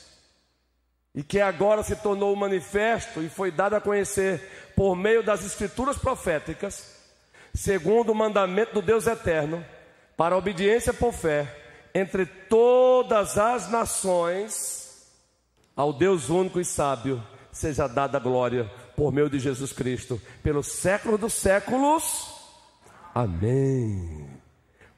e 1.13 1.23
que 1.23 1.39
agora 1.39 1.81
se 1.81 1.95
tornou 1.95 2.35
manifesto 2.35 3.21
e 3.21 3.29
foi 3.29 3.49
dado 3.49 3.75
a 3.75 3.81
conhecer 3.81 4.73
por 4.75 4.95
meio 4.95 5.23
das 5.23 5.45
escrituras 5.45 5.97
proféticas 5.97 6.95
segundo 7.55 8.11
o 8.11 8.15
mandamento 8.15 8.73
do 8.73 8.81
Deus 8.81 9.07
eterno, 9.07 9.65
para 10.17 10.37
obediência 10.37 10.93
por 10.93 11.13
fé 11.13 11.47
entre 11.93 12.25
todas 12.25 13.37
as 13.37 13.71
nações, 13.71 14.84
ao 15.75 15.91
Deus 15.91 16.29
único 16.29 16.59
e 16.59 16.65
sábio, 16.65 17.21
seja 17.51 17.87
dada 17.87 18.19
glória 18.19 18.71
por 18.95 19.11
meio 19.11 19.29
de 19.29 19.39
Jesus 19.39 19.73
Cristo, 19.73 20.21
pelos 20.41 20.67
séculos 20.67 21.19
dos 21.19 21.33
séculos. 21.33 22.33
Amém. 23.13 24.34